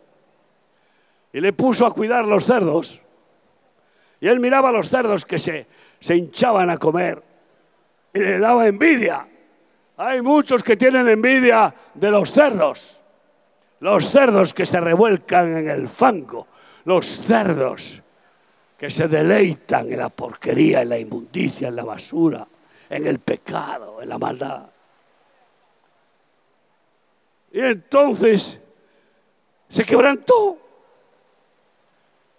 Y 1.35 1.41
le 1.41 1.53
puso 1.53 1.85
a 1.85 1.93
cuidar 1.93 2.27
los 2.27 2.45
cerdos. 2.45 3.03
Y 4.21 4.29
él 4.29 4.39
miraba 4.39 4.69
a 4.69 4.73
los 4.73 4.89
cerdos 4.89 5.25
que 5.25 5.41
se, 5.41 5.67
se 5.99 6.15
hinchaban 6.15 6.71
a 6.71 6.79
comer. 6.79 7.21
Y 8.13 8.21
le 8.21 8.39
daba 8.39 8.69
envidia. 8.69 9.27
Hay 9.97 10.23
muchos 10.23 10.63
que 10.63 10.77
tienen 10.77 11.09
envidia 11.09 11.75
de 11.93 12.11
los 12.13 12.31
cerdos. 12.31 13.03
Los 13.81 14.09
cerdos 14.09 14.55
que 14.55 14.65
se 14.65 14.79
revuelcan 14.79 15.57
en 15.57 15.69
el 15.69 15.89
fango. 15.89 16.47
Los 16.85 17.05
cerdos 17.05 18.01
que 18.79 18.89
se 18.89 19.09
deleitan 19.09 19.91
en 19.91 19.99
la 19.99 20.11
porquería, 20.11 20.83
en 20.83 20.89
la 20.91 20.99
inmundicia, 20.99 21.67
en 21.67 21.75
la 21.75 21.85
basura, 21.85 22.47
en 22.89 23.07
el 23.09 23.19
pecado, 23.19 24.01
en 24.01 24.09
la 24.09 24.19
maldad. 24.19 24.67
Y 27.51 27.59
entonces 27.59 28.61
se 29.69 29.85
quebrantó 29.85 30.64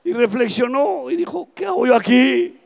y 0.06 0.14
reflexionó 0.14 1.10
y 1.10 1.16
dijo, 1.16 1.50
¿qué 1.54 1.66
hago 1.66 1.86
yo 1.88 1.96
aquí? 1.96 2.58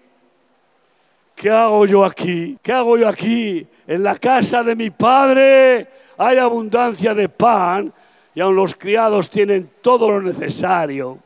¿Qué 1.36 1.50
hago 1.50 1.86
yo 1.86 2.04
aquí? 2.04 2.58
¿Qué 2.62 2.74
hago 2.74 2.98
yo 2.98 3.08
aquí? 3.08 3.66
En 3.88 4.04
la 4.04 4.16
casa 4.18 4.62
de 4.62 4.76
mi 4.76 4.90
padre 4.90 5.88
hay 6.18 6.38
abundancia 6.38 7.16
de 7.16 7.30
pan 7.30 7.94
y 8.36 8.42
aun 8.42 8.56
los 8.56 8.76
criados 8.76 9.30
tienen 9.30 9.72
todo 9.82 10.12
lo 10.12 10.22
necesario. 10.22 11.18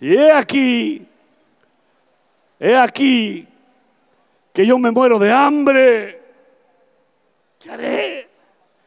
Y 0.00 0.14
he 0.14 0.32
aquí 0.32 1.06
he 2.58 2.76
aquí 2.76 3.46
que 4.52 4.66
yo 4.66 4.78
me 4.78 4.90
muero 4.90 5.16
de 5.20 5.32
hambre. 5.32 6.22
¿Qué 7.60 7.70
haré? 7.70 8.28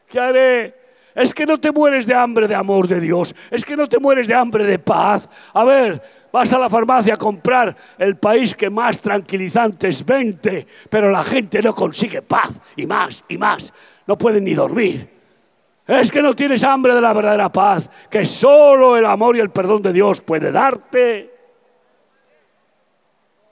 ¿Qué 0.06 0.20
haré? 0.20 0.83
Es 1.14 1.32
que 1.32 1.46
no 1.46 1.58
te 1.58 1.70
mueres 1.70 2.06
de 2.06 2.14
hambre 2.14 2.48
de 2.48 2.56
amor 2.56 2.88
de 2.88 2.98
Dios. 2.98 3.34
Es 3.50 3.64
que 3.64 3.76
no 3.76 3.86
te 3.86 4.00
mueres 4.00 4.26
de 4.26 4.34
hambre 4.34 4.64
de 4.64 4.80
paz. 4.80 5.28
A 5.52 5.62
ver, 5.64 6.02
vas 6.32 6.52
a 6.52 6.58
la 6.58 6.68
farmacia 6.68 7.14
a 7.14 7.16
comprar 7.16 7.76
el 7.98 8.16
país 8.16 8.54
que 8.54 8.68
más 8.68 8.98
tranquilizantes 8.98 10.04
vende, 10.04 10.66
pero 10.90 11.10
la 11.10 11.22
gente 11.22 11.62
no 11.62 11.72
consigue 11.72 12.20
paz 12.22 12.50
y 12.74 12.84
más 12.86 13.24
y 13.28 13.38
más. 13.38 13.72
No 14.06 14.18
pueden 14.18 14.42
ni 14.42 14.54
dormir. 14.54 15.08
Es 15.86 16.10
que 16.10 16.20
no 16.22 16.34
tienes 16.34 16.64
hambre 16.64 16.94
de 16.94 17.00
la 17.00 17.12
verdadera 17.12 17.52
paz, 17.52 17.88
que 18.10 18.26
solo 18.26 18.96
el 18.96 19.06
amor 19.06 19.36
y 19.36 19.40
el 19.40 19.50
perdón 19.50 19.82
de 19.82 19.92
Dios 19.92 20.20
puede 20.20 20.50
darte. 20.50 21.32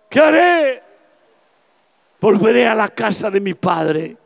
¿Qué 0.09 0.19
haré? 0.19 0.83
Volveré 2.21 2.67
a 2.67 2.75
la 2.75 2.89
casa 2.89 3.31
de 3.31 3.41
mi 3.41 3.55
padre 3.55 4.17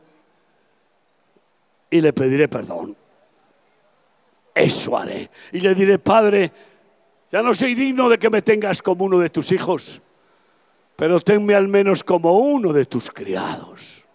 y 1.91 2.01
le 2.01 2.13
pediré 2.13 2.49
perdón. 2.49 2.97
Eso 4.57 4.97
haré. 4.97 5.29
Y 5.53 5.61
le 5.61 5.75
diré, 5.75 5.99
Padre, 5.99 6.51
ya 7.31 7.43
no 7.43 7.53
soy 7.53 7.75
digno 7.75 8.09
de 8.09 8.19
que 8.19 8.31
me 8.31 8.41
tengas 8.41 8.81
como 8.81 9.05
uno 9.05 9.19
de 9.19 9.29
tus 9.29 9.53
hijos, 9.53 10.01
pero 10.97 11.21
tenme 11.21 11.55
al 11.55 11.69
menos 11.69 12.03
como 12.03 12.39
uno 12.39 12.73
de 12.73 12.87
tus 12.87 13.11
criados. 13.11 14.07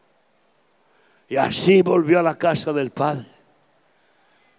Y 1.29 1.35
así 1.35 1.83
volvió 1.83 2.19
a 2.19 2.23
la 2.23 2.39
casa 2.39 2.73
del 2.73 2.89
Padre. 2.89 3.27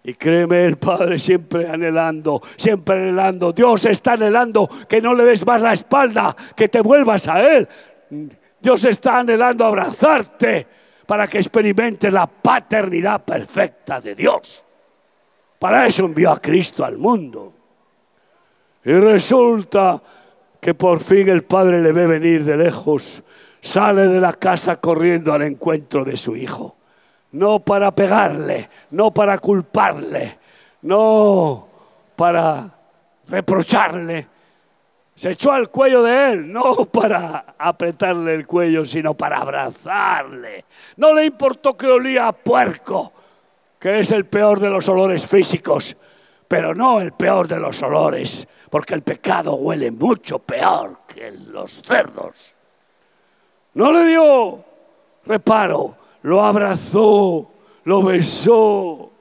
Y 0.05 0.13
créeme, 0.13 0.63
el 0.65 0.77
Padre 0.77 1.19
siempre 1.19 1.67
anhelando, 1.67 2.41
siempre 2.55 2.95
anhelando. 2.95 3.51
Dios 3.51 3.85
está 3.85 4.13
anhelando 4.13 4.69
que 4.87 5.01
no 5.01 5.13
le 5.13 5.25
des 5.25 5.45
más 5.45 5.61
la 5.61 5.73
espalda, 5.73 6.33
que 6.55 6.69
te 6.69 6.79
vuelvas 6.79 7.27
a 7.27 7.41
Él. 7.41 7.67
Dios 8.61 8.85
está 8.85 9.19
anhelando 9.19 9.65
abrazarte 9.65 10.65
para 11.05 11.27
que 11.27 11.39
experimentes 11.39 12.13
la 12.13 12.25
paternidad 12.25 13.25
perfecta 13.25 13.99
de 13.99 14.15
Dios. 14.15 14.62
Para 15.63 15.87
eso 15.87 16.03
envió 16.03 16.29
a 16.29 16.41
Cristo 16.41 16.83
al 16.83 16.97
mundo. 16.97 17.53
Y 18.83 18.91
resulta 18.91 20.01
que 20.59 20.73
por 20.73 20.99
fin 20.99 21.29
el 21.29 21.45
padre 21.45 21.81
le 21.81 21.93
ve 21.93 22.05
venir 22.05 22.43
de 22.43 22.57
lejos, 22.57 23.23
sale 23.61 24.09
de 24.09 24.19
la 24.19 24.33
casa 24.33 24.75
corriendo 24.81 25.31
al 25.31 25.43
encuentro 25.43 26.03
de 26.03 26.17
su 26.17 26.35
hijo. 26.35 26.75
No 27.31 27.61
para 27.61 27.95
pegarle, 27.95 28.69
no 28.91 29.13
para 29.13 29.37
culparle, 29.37 30.37
no 30.81 31.65
para 32.17 32.69
reprocharle. 33.27 34.27
Se 35.15 35.31
echó 35.31 35.53
al 35.53 35.69
cuello 35.69 36.03
de 36.03 36.33
él, 36.33 36.51
no 36.51 36.75
para 36.91 37.55
apretarle 37.57 38.35
el 38.35 38.45
cuello, 38.45 38.83
sino 38.83 39.13
para 39.13 39.37
abrazarle. 39.37 40.65
No 40.97 41.13
le 41.13 41.23
importó 41.23 41.77
que 41.77 41.87
olía 41.87 42.27
a 42.27 42.33
puerco, 42.33 43.12
que 43.83 43.99
es 43.99 44.11
el 44.11 44.25
peor 44.27 44.61
de 44.61 44.69
los 44.69 44.87
olores 44.87 45.27
físicos, 45.27 45.97
pero 46.47 46.73
no 46.73 47.01
el 47.01 47.11
peor 47.11 47.49
de 47.49 47.59
los 47.59 47.83
olores, 47.83 48.47
porque 48.69 48.93
el 48.93 49.01
pecado 49.01 49.55
huele 49.55 49.91
mucho 49.91 50.39
peor 50.39 50.99
que 51.05 51.29
los 51.31 51.81
cerdos. 51.81 52.33
No 53.73 53.91
le 53.91 54.05
dio 54.05 54.63
reparo, 55.25 55.97
lo 56.21 56.41
abrazó, 56.41 57.51
lo 57.83 58.03
besó. 58.03 59.11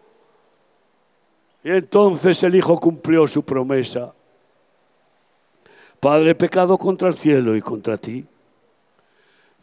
Y 1.64 1.70
entonces 1.72 2.40
el 2.44 2.55
hijo 2.55 2.77
cumplió 2.79 3.27
su 3.27 3.42
promesa. 3.42 4.14
Padre, 5.98 6.31
he 6.31 6.35
pecado 6.37 6.79
contra 6.79 7.09
el 7.09 7.14
cielo 7.14 7.57
y 7.57 7.61
contra 7.61 7.96
ti. 7.96 8.25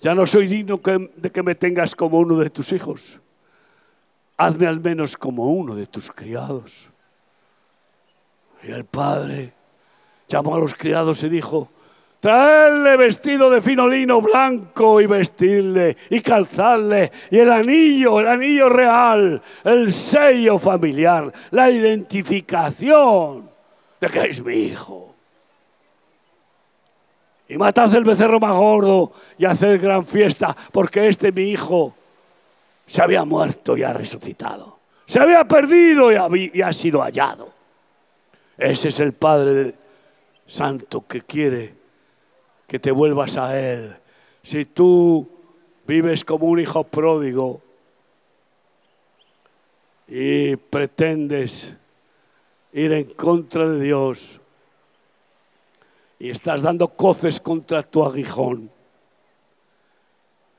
Ya 0.02 0.14
no 0.14 0.26
soy 0.26 0.48
digno 0.48 0.82
de 1.16 1.32
que 1.32 1.42
me 1.42 1.56
tengas 1.56 1.96
como 1.96 2.20
uno 2.20 2.36
de 2.36 2.50
tus 2.50 2.74
hijos 2.74 3.22
hazme 4.40 4.68
al 4.68 4.80
menos 4.80 5.18
como 5.18 5.52
uno 5.52 5.76
de 5.76 5.86
tus 5.86 6.10
criados. 6.10 6.90
Y 8.64 8.72
el 8.72 8.86
padre 8.86 9.54
llamó 10.30 10.56
a 10.56 10.60
los 10.60 10.74
criados 10.74 11.22
y 11.24 11.30
dijo, 11.30 11.70
traedle 12.22 12.96
vestido 12.96 13.50
de 13.50 13.62
fino 13.62 13.86
lino 13.86 14.22
blanco 14.22 15.02
y 15.02 15.08
vestirle 15.08 15.98
y 16.10 16.22
calzarle 16.22 17.12
y 17.30 17.38
el 17.38 17.52
anillo, 17.52 18.22
el 18.22 18.30
anillo 18.30 18.70
real, 18.70 19.42
el 19.66 19.92
sello 19.92 20.58
familiar, 20.58 21.34
la 21.52 21.70
identificación 21.70 23.50
de 24.00 24.08
que 24.08 24.22
es 24.22 24.42
mi 24.42 24.56
hijo. 24.56 25.16
Y 27.50 27.58
matad 27.58 27.94
el 27.94 28.06
becerro 28.06 28.40
más 28.40 28.54
gordo 28.54 29.12
y 29.38 29.44
haced 29.44 29.82
gran 29.82 30.06
fiesta 30.06 30.56
porque 30.72 31.10
este 31.10 31.34
mi 31.34 31.50
hijo 31.50 31.94
se 32.90 33.04
había 33.04 33.24
muerto 33.24 33.78
y 33.78 33.84
ha 33.84 33.94
resucitado. 33.94 34.80
Se 35.06 35.20
había 35.20 35.48
perdido 35.48 36.12
y, 36.12 36.62
ha 36.62 36.74
sido 36.74 37.02
hallado. 37.02 37.54
Ese 38.58 38.90
es 38.90 39.00
el 39.00 39.14
Padre 39.14 39.76
Santo 40.48 41.06
que 41.08 41.22
quiere 41.22 41.76
que 42.68 42.80
te 42.80 42.90
vuelvas 42.90 43.38
a 43.38 43.60
Él. 43.60 43.96
Si 44.42 44.66
tú 44.66 45.30
vives 45.86 46.26
como 46.26 46.48
un 46.48 46.60
hijo 46.60 46.84
pródigo 46.84 47.62
y 50.08 50.56
pretendes 50.56 51.78
ir 52.74 52.92
en 52.94 53.06
contra 53.14 53.70
de 53.70 53.82
Dios 53.82 54.42
y 56.18 56.32
estás 56.32 56.64
dando 56.64 56.88
coces 56.88 57.40
contra 57.40 57.84
tu 57.84 58.04
aguijón, 58.04 58.72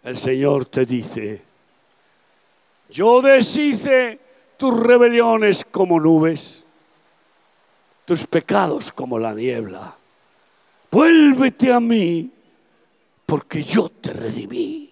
el 0.05 0.16
Señor 0.16 0.66
te 0.66 0.87
dice, 0.87 1.49
yo 2.90 3.22
deshice 3.22 4.18
tus 4.57 4.79
rebeliones 4.79 5.64
como 5.64 6.00
nubes, 6.00 6.64
tus 8.05 8.26
pecados 8.26 8.92
como 8.92 9.18
la 9.18 9.33
niebla. 9.33 9.94
Vuélvete 10.90 11.72
a 11.72 11.81
mí, 11.81 12.31
porque 13.24 13.62
yo 13.62 13.88
te 13.88 14.12
redimí. 14.12 14.90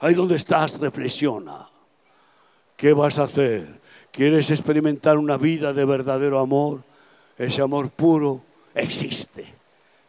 Ahí 0.00 0.14
donde 0.14 0.36
estás, 0.36 0.80
reflexiona. 0.80 1.66
¿Qué 2.76 2.92
vas 2.92 3.18
a 3.18 3.24
hacer? 3.24 3.80
¿Quieres 4.10 4.50
experimentar 4.50 5.18
una 5.18 5.36
vida 5.36 5.72
de 5.72 5.84
verdadero 5.84 6.38
amor? 6.38 6.82
Ese 7.36 7.62
amor 7.62 7.90
puro 7.90 8.40
existe. 8.74 9.44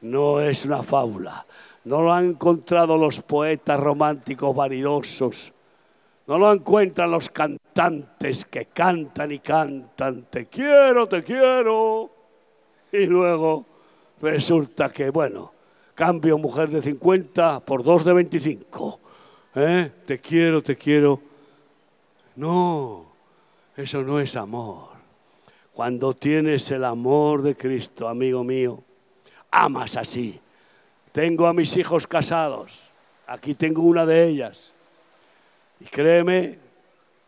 No 0.02 0.40
es 0.40 0.66
una 0.66 0.84
fábula. 0.84 1.46
No 1.86 2.02
lo 2.02 2.14
han 2.14 2.26
encontrado 2.30 2.98
los 2.98 3.22
poetas 3.22 3.80
románticos 3.80 4.56
vanidosos 4.56 5.52
no 6.28 6.40
lo 6.40 6.52
encuentran 6.52 7.12
los 7.12 7.30
cantantes 7.30 8.46
que 8.46 8.66
cantan 8.66 9.32
y 9.32 9.40
cantan, 9.40 10.24
te 10.24 10.48
quiero, 10.48 11.08
te 11.08 11.24
quiero. 11.24 12.10
Y 12.92 13.06
luego 13.06 13.66
resulta 14.22 14.90
que, 14.90 15.12
bueno, 15.12 15.54
cambio 15.94 16.38
mujer 16.38 16.70
de 16.70 16.82
50 16.82 17.60
por 17.60 17.84
dos 17.84 18.04
de 18.04 18.14
25. 18.14 19.00
¿Eh? 19.56 19.92
Te 20.06 20.20
quiero, 20.20 20.64
te 20.64 20.76
quiero. 20.76 21.22
No, 22.36 23.06
eso 23.78 24.02
no 24.02 24.20
es 24.20 24.36
amor. 24.36 24.96
Cuando 25.74 26.14
tienes 26.14 26.72
el 26.72 26.86
amor 26.86 27.44
de 27.44 27.56
Cristo, 27.56 28.08
amigo 28.08 28.44
mío, 28.44 28.84
amas 29.52 29.96
así. 29.96 30.40
Tengo 31.12 31.46
a 31.46 31.54
mis 31.54 31.78
hijos 31.78 32.08
casados. 32.08 32.92
Aquí 33.28 33.54
tengo 33.54 33.82
una 33.82 34.06
de 34.06 34.28
ellas 34.28 34.75
y 35.80 35.86
créeme, 35.86 36.58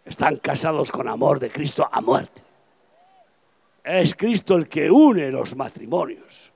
están 0.06 0.38
casados 0.38 0.92
con 0.92 1.08
amor 1.08 1.40
de 1.40 1.50
Cristo 1.50 1.88
a 1.92 2.02
muerte. 2.02 2.42
Es 3.84 4.16
Cristo 4.16 4.56
el 4.56 4.68
que 4.68 4.90
une 4.92 5.32
los 5.32 5.56
matrimonios. 5.56 6.52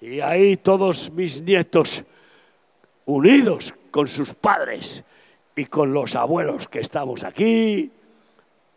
Y 0.00 0.20
ahí 0.20 0.56
todos 0.56 1.10
mis 1.12 1.40
nietos 1.40 2.04
unidos 3.06 3.74
con 3.90 4.06
sus 4.06 4.34
padres 4.34 5.02
y 5.56 5.66
con 5.66 5.92
los 5.92 6.14
abuelos 6.16 6.68
que 6.68 6.80
estamos 6.80 7.24
aquí, 7.24 7.90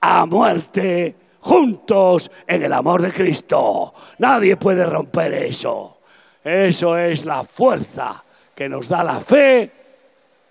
a 0.01 0.25
muerte, 0.25 1.15
juntos 1.41 2.31
en 2.45 2.63
el 2.63 2.73
amor 2.73 3.01
de 3.01 3.11
Cristo. 3.11 3.93
Nadie 4.19 4.57
puede 4.57 4.85
romper 4.85 5.33
eso. 5.33 5.97
Eso 6.43 6.97
es 6.97 7.25
la 7.25 7.43
fuerza 7.43 8.23
que 8.55 8.69
nos 8.69 8.87
da 8.87 9.03
la 9.03 9.19
fe 9.19 9.71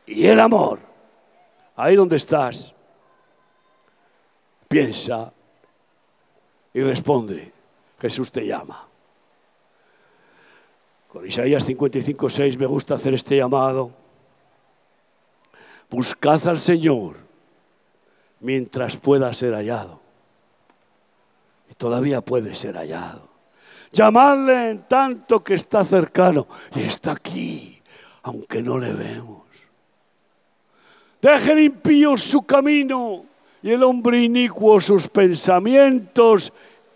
y 0.06 0.26
el 0.26 0.40
amor. 0.40 0.78
Ahí 1.76 1.94
donde 1.94 2.16
estás, 2.16 2.74
piensa 4.68 5.32
y 6.72 6.82
responde, 6.82 7.52
Jesús 8.00 8.32
te 8.32 8.46
llama. 8.46 8.86
Con 11.08 11.26
Isaías 11.26 11.64
55, 11.64 12.28
6 12.28 12.58
me 12.58 12.66
gusta 12.66 12.94
hacer 12.94 13.14
este 13.14 13.36
llamado. 13.36 13.90
Buscad 15.90 16.46
al 16.48 16.58
Señor 16.58 17.16
mientras 18.40 18.96
pueda 18.96 19.32
ser 19.32 19.54
hallado. 19.54 20.00
Y 21.70 21.74
todavía 21.74 22.20
puede 22.20 22.54
ser 22.54 22.76
hallado. 22.76 23.28
Llamadle 23.92 24.70
en 24.70 24.82
tanto 24.82 25.42
que 25.42 25.54
está 25.54 25.84
cercano 25.84 26.46
y 26.74 26.82
está 26.82 27.12
aquí, 27.12 27.82
aunque 28.22 28.62
no 28.62 28.78
le 28.78 28.92
vemos. 28.92 29.45
Deje 31.20 31.52
el 31.52 31.60
impío 31.60 32.16
su 32.16 32.42
camino 32.42 33.24
y 33.62 33.70
el 33.70 33.82
hombre 33.82 34.22
inicuo 34.22 34.80
sus 34.80 35.08
pensamientos 35.08 36.52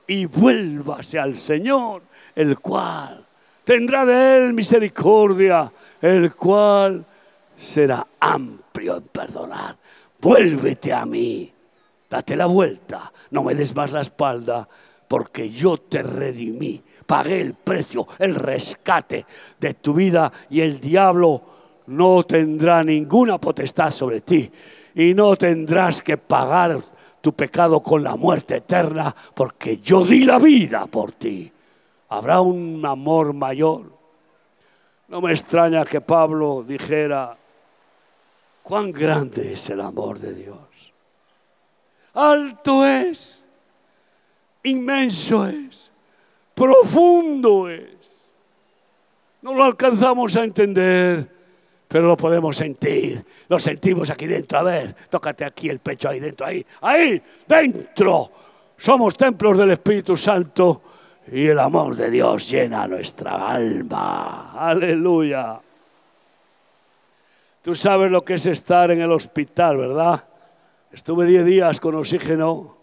y 0.07 0.27
vuélvase 0.27 1.19
al 1.19 1.37
Señor, 1.37 2.03
el 2.35 2.59
cual 2.59 3.25
tendrá 3.65 4.05
de 4.05 4.39
él 4.39 4.53
misericordia, 4.53 5.73
el 6.03 6.35
cual 6.35 7.05
será 7.57 8.07
amplio 8.19 8.97
en 8.97 9.03
perdonar. 9.03 9.77
Vuélvete 10.21 10.93
a 10.93 11.07
mí, 11.07 11.51
date 12.09 12.37
la 12.37 12.47
vuelta, 12.47 13.13
no 13.31 13.43
me 13.43 13.55
des 13.55 13.75
más 13.75 13.93
la 13.93 14.03
espalda, 14.03 14.69
porque 15.09 15.51
yo 15.51 15.79
te 15.79 16.03
redimí, 16.03 16.83
pagué 17.07 17.41
el 17.41 17.55
precio, 17.55 18.07
el 18.19 18.35
rescate 18.35 19.25
de 19.59 19.75
tu 19.75 19.95
vida 19.95 20.31
y 20.51 20.61
el 20.61 20.79
diablo 20.79 21.43
no 21.91 22.23
tendrá 22.23 22.85
ninguna 22.85 23.39
potestad 23.39 23.91
sobre 23.91 24.21
ti 24.21 24.49
y 24.95 25.13
no 25.13 25.35
tendrás 25.35 26.01
que 26.01 26.17
pagar 26.17 26.79
tu 27.21 27.33
pecado 27.33 27.81
con 27.81 28.05
la 28.05 28.15
muerte 28.15 28.57
eterna 28.57 29.15
porque 29.35 29.79
yo 29.79 30.05
di 30.05 30.25
la 30.25 30.39
vida 30.39 30.87
por 30.87 31.13
ti. 31.13 31.51
Habrá 32.11 32.41
un 32.41 32.85
amor 32.87 33.33
mayor. 33.33 33.93
No 35.09 35.21
me 35.21 35.33
extraña 35.33 35.85
que 35.85 36.01
Pablo 36.01 36.65
dijera, 36.67 37.37
cuán 38.63 38.93
grande 38.93 39.55
es 39.55 39.69
el 39.71 39.81
amor 39.81 40.21
de 40.21 40.33
Dios. 40.33 40.59
Alto 42.15 42.87
es, 42.87 43.45
inmenso 44.63 45.47
es, 45.47 45.91
profundo 46.55 47.69
es. 47.69 48.27
No 49.43 49.55
lo 49.55 49.65
alcanzamos 49.65 50.37
a 50.37 50.45
entender 50.45 51.40
pero 51.91 52.07
lo 52.07 52.17
podemos 52.17 52.57
sentir. 52.57 53.25
Lo 53.49 53.59
sentimos 53.59 54.11
aquí 54.11 54.29
dentro. 54.29 54.61
A 54.61 54.63
ver, 54.63 54.95
tócate 55.11 55.45
aquí 55.45 55.69
el 55.69 55.81
pecho 55.81 56.09
ahí 56.09 56.21
dentro, 56.21 56.47
ahí, 56.47 56.65
ahí, 56.83 57.21
dentro. 57.49 58.31
somos 58.79 59.17
templos 59.17 59.59
del 59.59 59.73
Espíritu 59.73 60.17
Santo 60.17 60.83
y 61.33 61.49
el 61.49 61.59
amor 61.59 61.97
de 61.97 62.09
Dios 62.09 62.49
llena 62.49 62.87
nuestra 62.87 63.55
alma. 63.55 64.53
Aleluya. 64.53 65.61
Tú 67.61 67.75
sabes 67.75 68.09
lo 68.09 68.25
que 68.25 68.35
es 68.35 68.47
estar 68.47 68.93
en 68.93 69.01
el 69.01 69.11
hospital, 69.11 69.77
¿verdad? 69.77 70.25
Estuve 70.93 71.27
10 71.27 71.45
días 71.45 71.81
con 71.81 71.97
oxígeno 71.97 72.77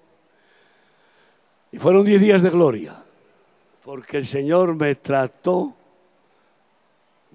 y 1.72 1.80
fueron 1.80 2.04
10 2.04 2.22
días 2.22 2.42
de 2.42 2.50
gloria, 2.50 2.94
porque 3.86 4.18
el 4.18 4.26
Señor 4.26 4.76
me 4.76 4.96
trató 4.96 5.74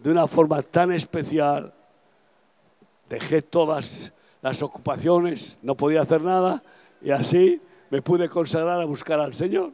de 0.02 0.10
una 0.10 0.26
forma 0.26 0.60
tan 0.62 0.92
especial. 0.92 1.72
Dejé 3.08 3.42
todas 3.42 4.12
las 4.40 4.62
ocupaciones, 4.62 5.58
no 5.62 5.76
podía 5.76 6.02
hacer 6.02 6.22
nada 6.22 6.62
y 7.00 7.10
así 7.10 7.60
me 7.90 8.02
pude 8.02 8.28
consagrar 8.28 8.80
a 8.80 8.84
buscar 8.84 9.20
al 9.20 9.34
Señor, 9.34 9.70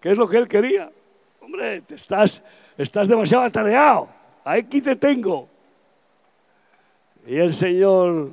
que 0.00 0.10
es 0.10 0.18
lo 0.18 0.28
que 0.28 0.38
Él 0.38 0.48
quería. 0.48 0.90
Hombre, 1.40 1.82
te 1.82 1.94
estás, 1.94 2.42
estás 2.76 3.08
demasiado 3.08 3.44
atareado, 3.44 4.08
aquí 4.44 4.80
te 4.80 4.96
tengo. 4.96 5.48
Y 7.26 7.36
el 7.36 7.52
Señor 7.52 8.30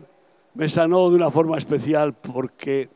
me 0.56 0.68
sanó 0.68 1.10
de 1.10 1.16
una 1.16 1.30
forma 1.30 1.58
especial 1.58 2.14
porque 2.14 2.90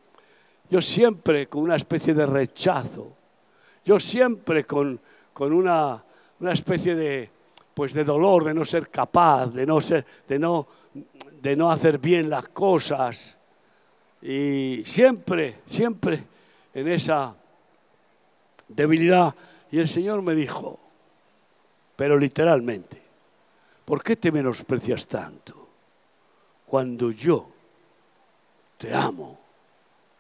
yo 0.69 0.81
siempre 0.81 1.47
con 1.47 1.61
una 1.61 1.75
especie 1.75 2.15
de 2.15 2.25
rechazo, 2.25 3.15
yo 3.85 3.99
siempre 3.99 4.63
con, 4.63 4.99
con 5.33 5.53
una, 5.53 6.03
una 6.39 6.53
especie 6.53 6.95
de, 6.95 7.32
pues 7.73 7.93
de 7.93 8.03
dolor, 8.03 8.43
de 8.43 8.53
no 8.53 8.63
ser 8.65 8.89
capaz, 8.89 9.47
de 9.47 9.65
no, 9.65 9.79
de 9.79 10.39
no, 10.39 10.67
de 11.41 11.55
no 11.55 11.71
hacer 11.71 11.97
bien 11.97 12.29
las 12.29 12.47
cosas. 12.49 13.37
Y 14.21 14.83
siempre, 14.85 15.61
siempre 15.67 16.23
en 16.73 16.87
esa 16.87 17.35
debilidad. 18.67 19.33
Y 19.71 19.79
el 19.79 19.87
Señor 19.87 20.21
me 20.21 20.35
dijo, 20.35 20.79
pero 21.95 22.17
literalmente, 22.17 23.01
¿por 23.85 24.03
qué 24.03 24.15
te 24.15 24.31
menosprecias 24.31 25.07
tanto 25.07 25.67
cuando 26.65 27.11
yo 27.11 27.49
te 28.77 28.93
amo 28.93 29.39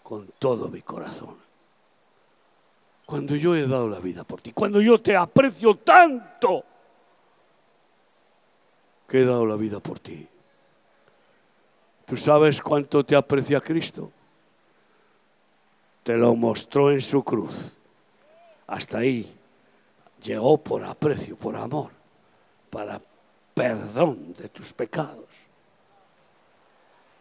con 0.01 0.27
todo 0.39 0.69
mi 0.69 0.81
corazón? 0.81 1.37
Cuando 3.05 3.35
yo 3.35 3.55
he 3.55 3.67
dado 3.67 3.87
la 3.87 3.99
vida 3.99 4.23
por 4.23 4.41
ti, 4.41 4.53
cuando 4.53 4.81
yo 4.81 4.99
te 4.99 5.15
aprecio 5.15 5.75
tanto 5.75 6.63
he 9.21 9.25
dado 9.25 9.45
la 9.45 9.55
vida 9.55 9.79
por 9.79 9.99
ti. 9.99 10.27
¿Tú 12.05 12.17
sabes 12.17 12.61
cuánto 12.61 13.03
te 13.03 13.15
aprecia 13.15 13.61
Cristo? 13.61 14.11
Te 16.03 16.17
lo 16.17 16.35
mostró 16.35 16.91
en 16.91 17.01
su 17.01 17.23
cruz. 17.23 17.71
Hasta 18.67 18.99
ahí 18.99 19.33
llegó 20.21 20.57
por 20.57 20.83
aprecio, 20.83 21.35
por 21.35 21.55
amor, 21.55 21.91
para 22.69 22.99
perdón 23.53 24.33
de 24.33 24.49
tus 24.49 24.73
pecados. 24.73 25.25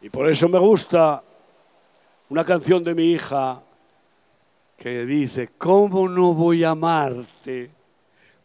Y 0.01 0.09
por 0.09 0.29
eso 0.29 0.49
me 0.49 0.59
gusta 0.59 1.23
una 2.29 2.45
canción 2.45 2.83
de 2.83 2.95
mi 2.95 3.13
hija 3.13 3.63
que 4.77 5.05
dice, 5.05 5.51
¿cómo 5.59 6.09
no 6.09 6.35
voy 6.35 6.65
a 6.65 6.71
amarte? 6.71 7.71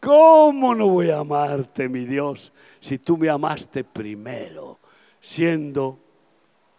¿Cómo 0.00 0.74
no 0.74 0.88
voy 0.88 1.10
a 1.10 1.18
amarte, 1.18 1.88
mi 1.88 2.04
Dios, 2.04 2.52
si 2.80 2.98
tú 2.98 3.16
me 3.16 3.28
amaste 3.28 3.84
primero, 3.84 4.78
siendo 5.20 5.98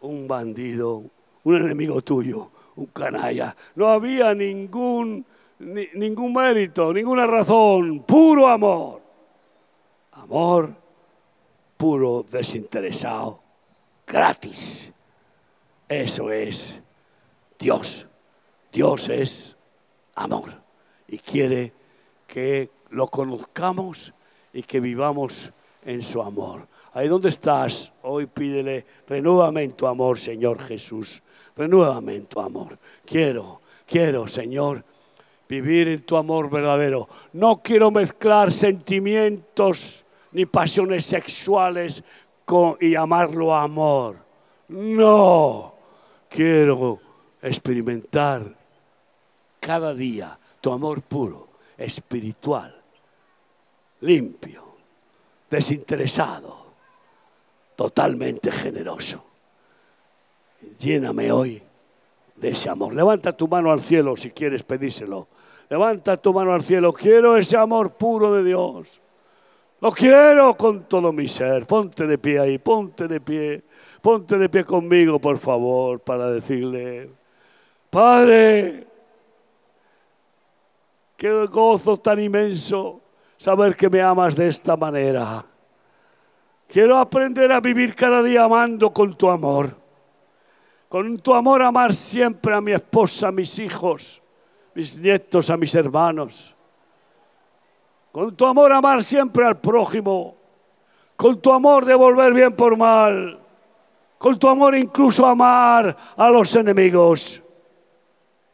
un 0.01 0.27
bandido, 0.27 1.03
un 1.43 1.55
enemigo 1.55 2.01
tuyo, 2.01 2.49
un 2.75 2.87
canalla? 2.87 3.55
No 3.75 3.87
había 3.87 4.33
ningún, 4.33 5.25
ningún 5.59 6.33
mérito, 6.33 6.93
ninguna 6.93 7.27
razón, 7.27 8.03
puro 8.03 8.47
amor. 8.47 9.01
Amor 10.13 10.79
puro, 11.79 12.25
desinteresado, 12.29 13.41
gratis. 14.05 14.91
Eso 15.87 16.29
es 16.29 16.81
Dios. 17.57 18.05
Dios 18.69 19.07
es 19.07 19.55
amor 20.13 20.61
y 21.07 21.17
quiere 21.19 21.71
que 22.27 22.69
lo 22.91 23.07
conozcamos 23.07 24.13
y 24.53 24.63
que 24.63 24.79
vivamos 24.79 25.51
en 25.85 26.01
su 26.01 26.21
amor. 26.21 26.67
Ahí 26.93 27.07
donde 27.07 27.29
estás, 27.29 27.91
hoy 28.01 28.25
pídele, 28.25 28.85
renuevamente 29.07 29.75
tu 29.75 29.87
amor, 29.87 30.19
Señor 30.19 30.59
Jesús. 30.59 31.21
Renuevamente 31.55 32.27
tu 32.27 32.39
amor. 32.39 32.77
Quiero, 33.05 33.61
quiero, 33.85 34.27
Señor, 34.27 34.83
vivir 35.47 35.87
en 35.87 36.01
tu 36.01 36.17
amor 36.17 36.49
verdadero. 36.49 37.07
No 37.33 37.61
quiero 37.61 37.91
mezclar 37.91 38.51
sentimientos 38.51 40.05
ni 40.31 40.45
pasiones 40.45 41.05
sexuales 41.05 42.03
y 42.79 42.91
llamarlo 42.91 43.53
amor. 43.53 44.17
No, 44.69 45.73
quiero 46.29 46.99
experimentar 47.41 48.55
cada 49.59 49.93
día 49.93 50.37
tu 50.61 50.71
amor 50.71 51.01
puro, 51.01 51.47
espiritual, 51.77 52.78
limpio, 54.01 54.63
desinteresado, 55.49 56.55
totalmente 57.75 58.51
generoso. 58.51 59.23
Lléname 60.77 61.31
hoy 61.31 61.61
de 62.35 62.49
ese 62.49 62.69
amor. 62.69 62.93
Levanta 62.93 63.31
tu 63.31 63.47
mano 63.47 63.71
al 63.71 63.81
cielo 63.81 64.15
si 64.15 64.31
quieres 64.31 64.63
pedírselo. 64.63 65.27
Levanta 65.69 66.17
tu 66.17 66.33
mano 66.33 66.53
al 66.53 66.63
cielo. 66.63 66.91
Quiero 66.93 67.37
ese 67.37 67.57
amor 67.57 67.91
puro 67.91 68.33
de 68.33 68.43
Dios. 68.43 69.01
Lo 69.81 69.91
quiero 69.91 70.55
con 70.55 70.83
todo 70.83 71.13
mi 71.13 71.27
ser. 71.27 71.65
Ponte 71.65 72.05
de 72.05 72.17
pie 72.17 72.39
ahí, 72.39 72.57
ponte 72.57 73.07
de 73.07 73.21
pie. 73.21 73.63
Ponte 74.01 74.37
de 74.37 74.49
pie 74.49 74.63
conmigo, 74.63 75.19
por 75.19 75.37
favor, 75.37 75.99
para 75.99 76.31
decirle, 76.31 77.09
Padre, 77.89 78.87
qué 81.17 81.45
gozo 81.47 81.97
tan 81.97 82.19
inmenso 82.21 83.01
saber 83.39 83.75
que 83.75 83.89
me 83.89 84.01
amas 84.01 84.35
de 84.35 84.49
esta 84.49 84.75
manera. 84.75 85.43
Quiero 86.67 86.97
aprender 86.97 87.51
a 87.51 87.61
vivir 87.61 87.95
cada 87.95 88.21
día 88.21 88.43
amando 88.43 88.93
con 88.93 89.13
tu 89.13 89.29
amor. 89.29 89.75
Con 90.89 91.17
tu 91.19 91.33
amor 91.33 91.63
amar 91.63 91.93
siempre 91.93 92.53
a 92.53 92.61
mi 92.61 92.73
esposa, 92.73 93.29
a 93.29 93.31
mis 93.31 93.57
hijos, 93.57 94.21
mis 94.75 94.99
nietos, 94.99 95.49
a 95.49 95.57
mis 95.57 95.73
hermanos. 95.73 96.53
Con 98.11 98.35
tu 98.35 98.45
amor 98.45 98.73
amar 98.73 99.03
siempre 99.03 99.45
al 99.45 99.59
prójimo. 99.59 100.35
Con 101.15 101.41
tu 101.41 101.53
amor 101.53 101.85
devolver 101.85 102.33
bien 102.33 102.53
por 102.53 102.75
mal. 102.75 103.39
Con 104.17 104.37
tu 104.37 104.49
amor 104.49 104.75
incluso 104.75 105.25
amar 105.25 105.95
a 106.17 106.29
los 106.29 106.53
enemigos. 106.55 107.41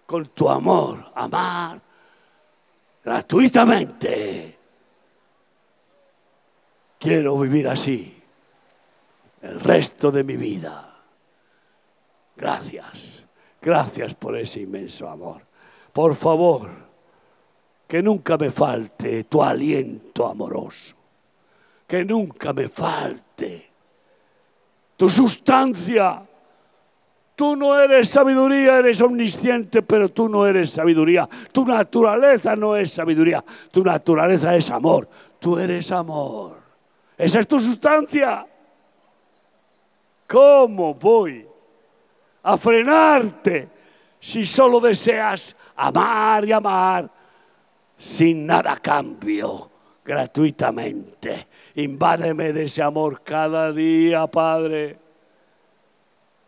Con 0.06 0.28
tu 0.28 0.48
amor 0.48 1.04
amar 1.16 1.82
gratuitamente 3.04 4.55
Quiero 7.06 7.38
vivir 7.38 7.68
así 7.68 8.20
el 9.44 9.60
resto 9.60 10.10
de 10.10 10.24
mi 10.24 10.38
vida. 10.38 10.92
Gracias, 12.36 13.28
gracias 13.62 14.16
por 14.16 14.36
ese 14.36 14.62
inmenso 14.62 15.08
amor. 15.08 15.44
Por 15.94 16.16
favor, 16.16 16.68
que 17.88 18.02
nunca 18.02 18.38
me 18.38 18.50
falte 18.50 19.26
tu 19.26 19.44
aliento 19.44 20.26
amoroso, 20.26 20.96
que 21.86 22.04
nunca 22.04 22.54
me 22.54 22.70
falte 22.70 23.70
tu 24.98 25.08
sustancia. 25.08 26.24
Tú 27.36 27.56
no 27.56 27.80
eres 27.80 28.10
sabiduría, 28.10 28.80
eres 28.80 29.00
omnisciente, 29.00 29.84
pero 29.84 30.10
tú 30.10 30.28
no 30.28 30.48
eres 30.48 30.72
sabiduría. 30.72 31.30
Tu 31.52 31.68
naturaleza 31.68 32.56
no 32.56 32.76
es 32.76 32.94
sabiduría, 32.94 33.46
tu 33.70 33.84
naturaleza 33.84 34.56
es 34.56 34.72
amor. 34.72 35.08
Tú 35.38 35.60
eres 35.60 35.92
amor. 35.92 36.65
Esa 37.18 37.40
es 37.40 37.48
tu 37.48 37.60
sustancia. 37.60 38.46
¿Cómo 40.28 40.94
voy 40.96 41.48
a 42.44 42.58
frenarte 42.58 43.70
si 44.20 44.44
solo 44.44 44.80
deseas 44.80 45.56
amar 45.76 46.46
y 46.46 46.52
amar 46.52 47.10
sin 47.98 48.46
nada 48.46 48.76
cambio, 48.78 49.72
gratuitamente? 50.04 51.48
Invádeme 51.76 52.52
de 52.52 52.64
ese 52.64 52.82
amor 52.82 53.22
cada 53.24 53.72
día, 53.72 54.28
Padre. 54.28 54.98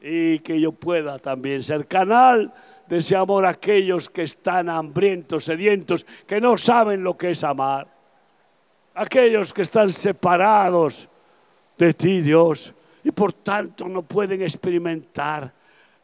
Y 0.01 0.39
que 0.39 0.59
yo 0.59 0.71
pueda 0.73 1.17
también 1.19 1.63
ser 1.63 1.87
canal 1.87 2.53
de 2.87 2.97
ese 2.97 3.15
amor 3.15 3.45
a 3.45 3.49
aquellos 3.49 4.09
que 4.09 4.23
están 4.23 4.69
hambrientos, 4.69 5.45
sedientos, 5.45 6.05
que 6.25 6.41
no 6.41 6.57
saben 6.57 7.03
lo 7.03 7.17
que 7.17 7.31
es 7.31 7.43
amar 7.43 7.96
aquellos 8.97 9.53
que 9.53 9.61
están 9.61 9.91
separados 9.91 11.07
de 11.77 11.93
ti, 11.93 12.21
Dios, 12.21 12.73
y 13.03 13.11
por 13.11 13.31
tanto 13.31 13.87
no 13.87 14.01
pueden 14.01 14.41
experimentar 14.41 15.53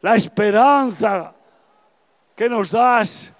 la 0.02 0.16
esperanza 0.16 1.34
que 2.36 2.48
nos 2.48 2.70
das 2.70 3.34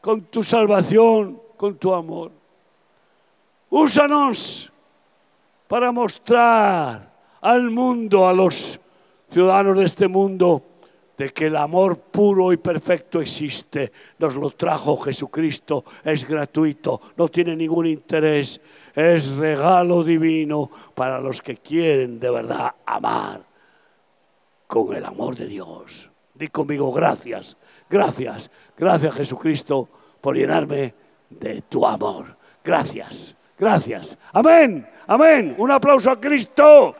con 0.00 0.22
tu 0.22 0.42
salvación, 0.42 1.38
con 1.56 1.76
tu 1.76 1.92
amor. 1.92 2.32
Úsanos 3.68 4.72
para 5.68 5.92
mostrar 5.92 7.12
al 7.40 7.70
mundo, 7.70 8.26
a 8.26 8.32
los 8.32 8.80
ciudadanos 9.30 9.78
de 9.78 9.84
este 9.84 10.08
mundo, 10.08 10.62
de 11.22 11.30
que 11.30 11.46
el 11.46 11.56
amor 11.56 11.98
puro 11.98 12.52
y 12.52 12.56
perfecto 12.56 13.20
existe. 13.20 13.92
Nos 14.18 14.34
lo 14.34 14.50
trajo 14.50 14.96
Jesucristo, 14.96 15.84
es 16.02 16.26
gratuito, 16.26 17.00
no 17.16 17.28
tiene 17.28 17.54
ningún 17.54 17.86
interés, 17.86 18.60
es 18.92 19.36
regalo 19.36 20.02
divino 20.02 20.68
para 20.96 21.20
los 21.20 21.40
que 21.40 21.58
quieren 21.58 22.18
de 22.18 22.28
verdad 22.28 22.74
amar 22.84 23.40
con 24.66 24.96
el 24.96 25.04
amor 25.04 25.36
de 25.36 25.46
Dios. 25.46 26.10
Di 26.34 26.48
conmigo 26.48 26.90
gracias, 26.92 27.56
gracias, 27.88 28.50
gracias 28.76 29.14
Jesucristo 29.14 29.88
por 30.20 30.36
llenarme 30.36 30.92
de 31.30 31.62
tu 31.62 31.86
amor. 31.86 32.36
Gracias, 32.64 33.36
gracias. 33.56 34.18
Amén, 34.32 34.88
amén. 35.06 35.54
Un 35.56 35.70
aplauso 35.70 36.10
a 36.10 36.20
Cristo. 36.20 36.96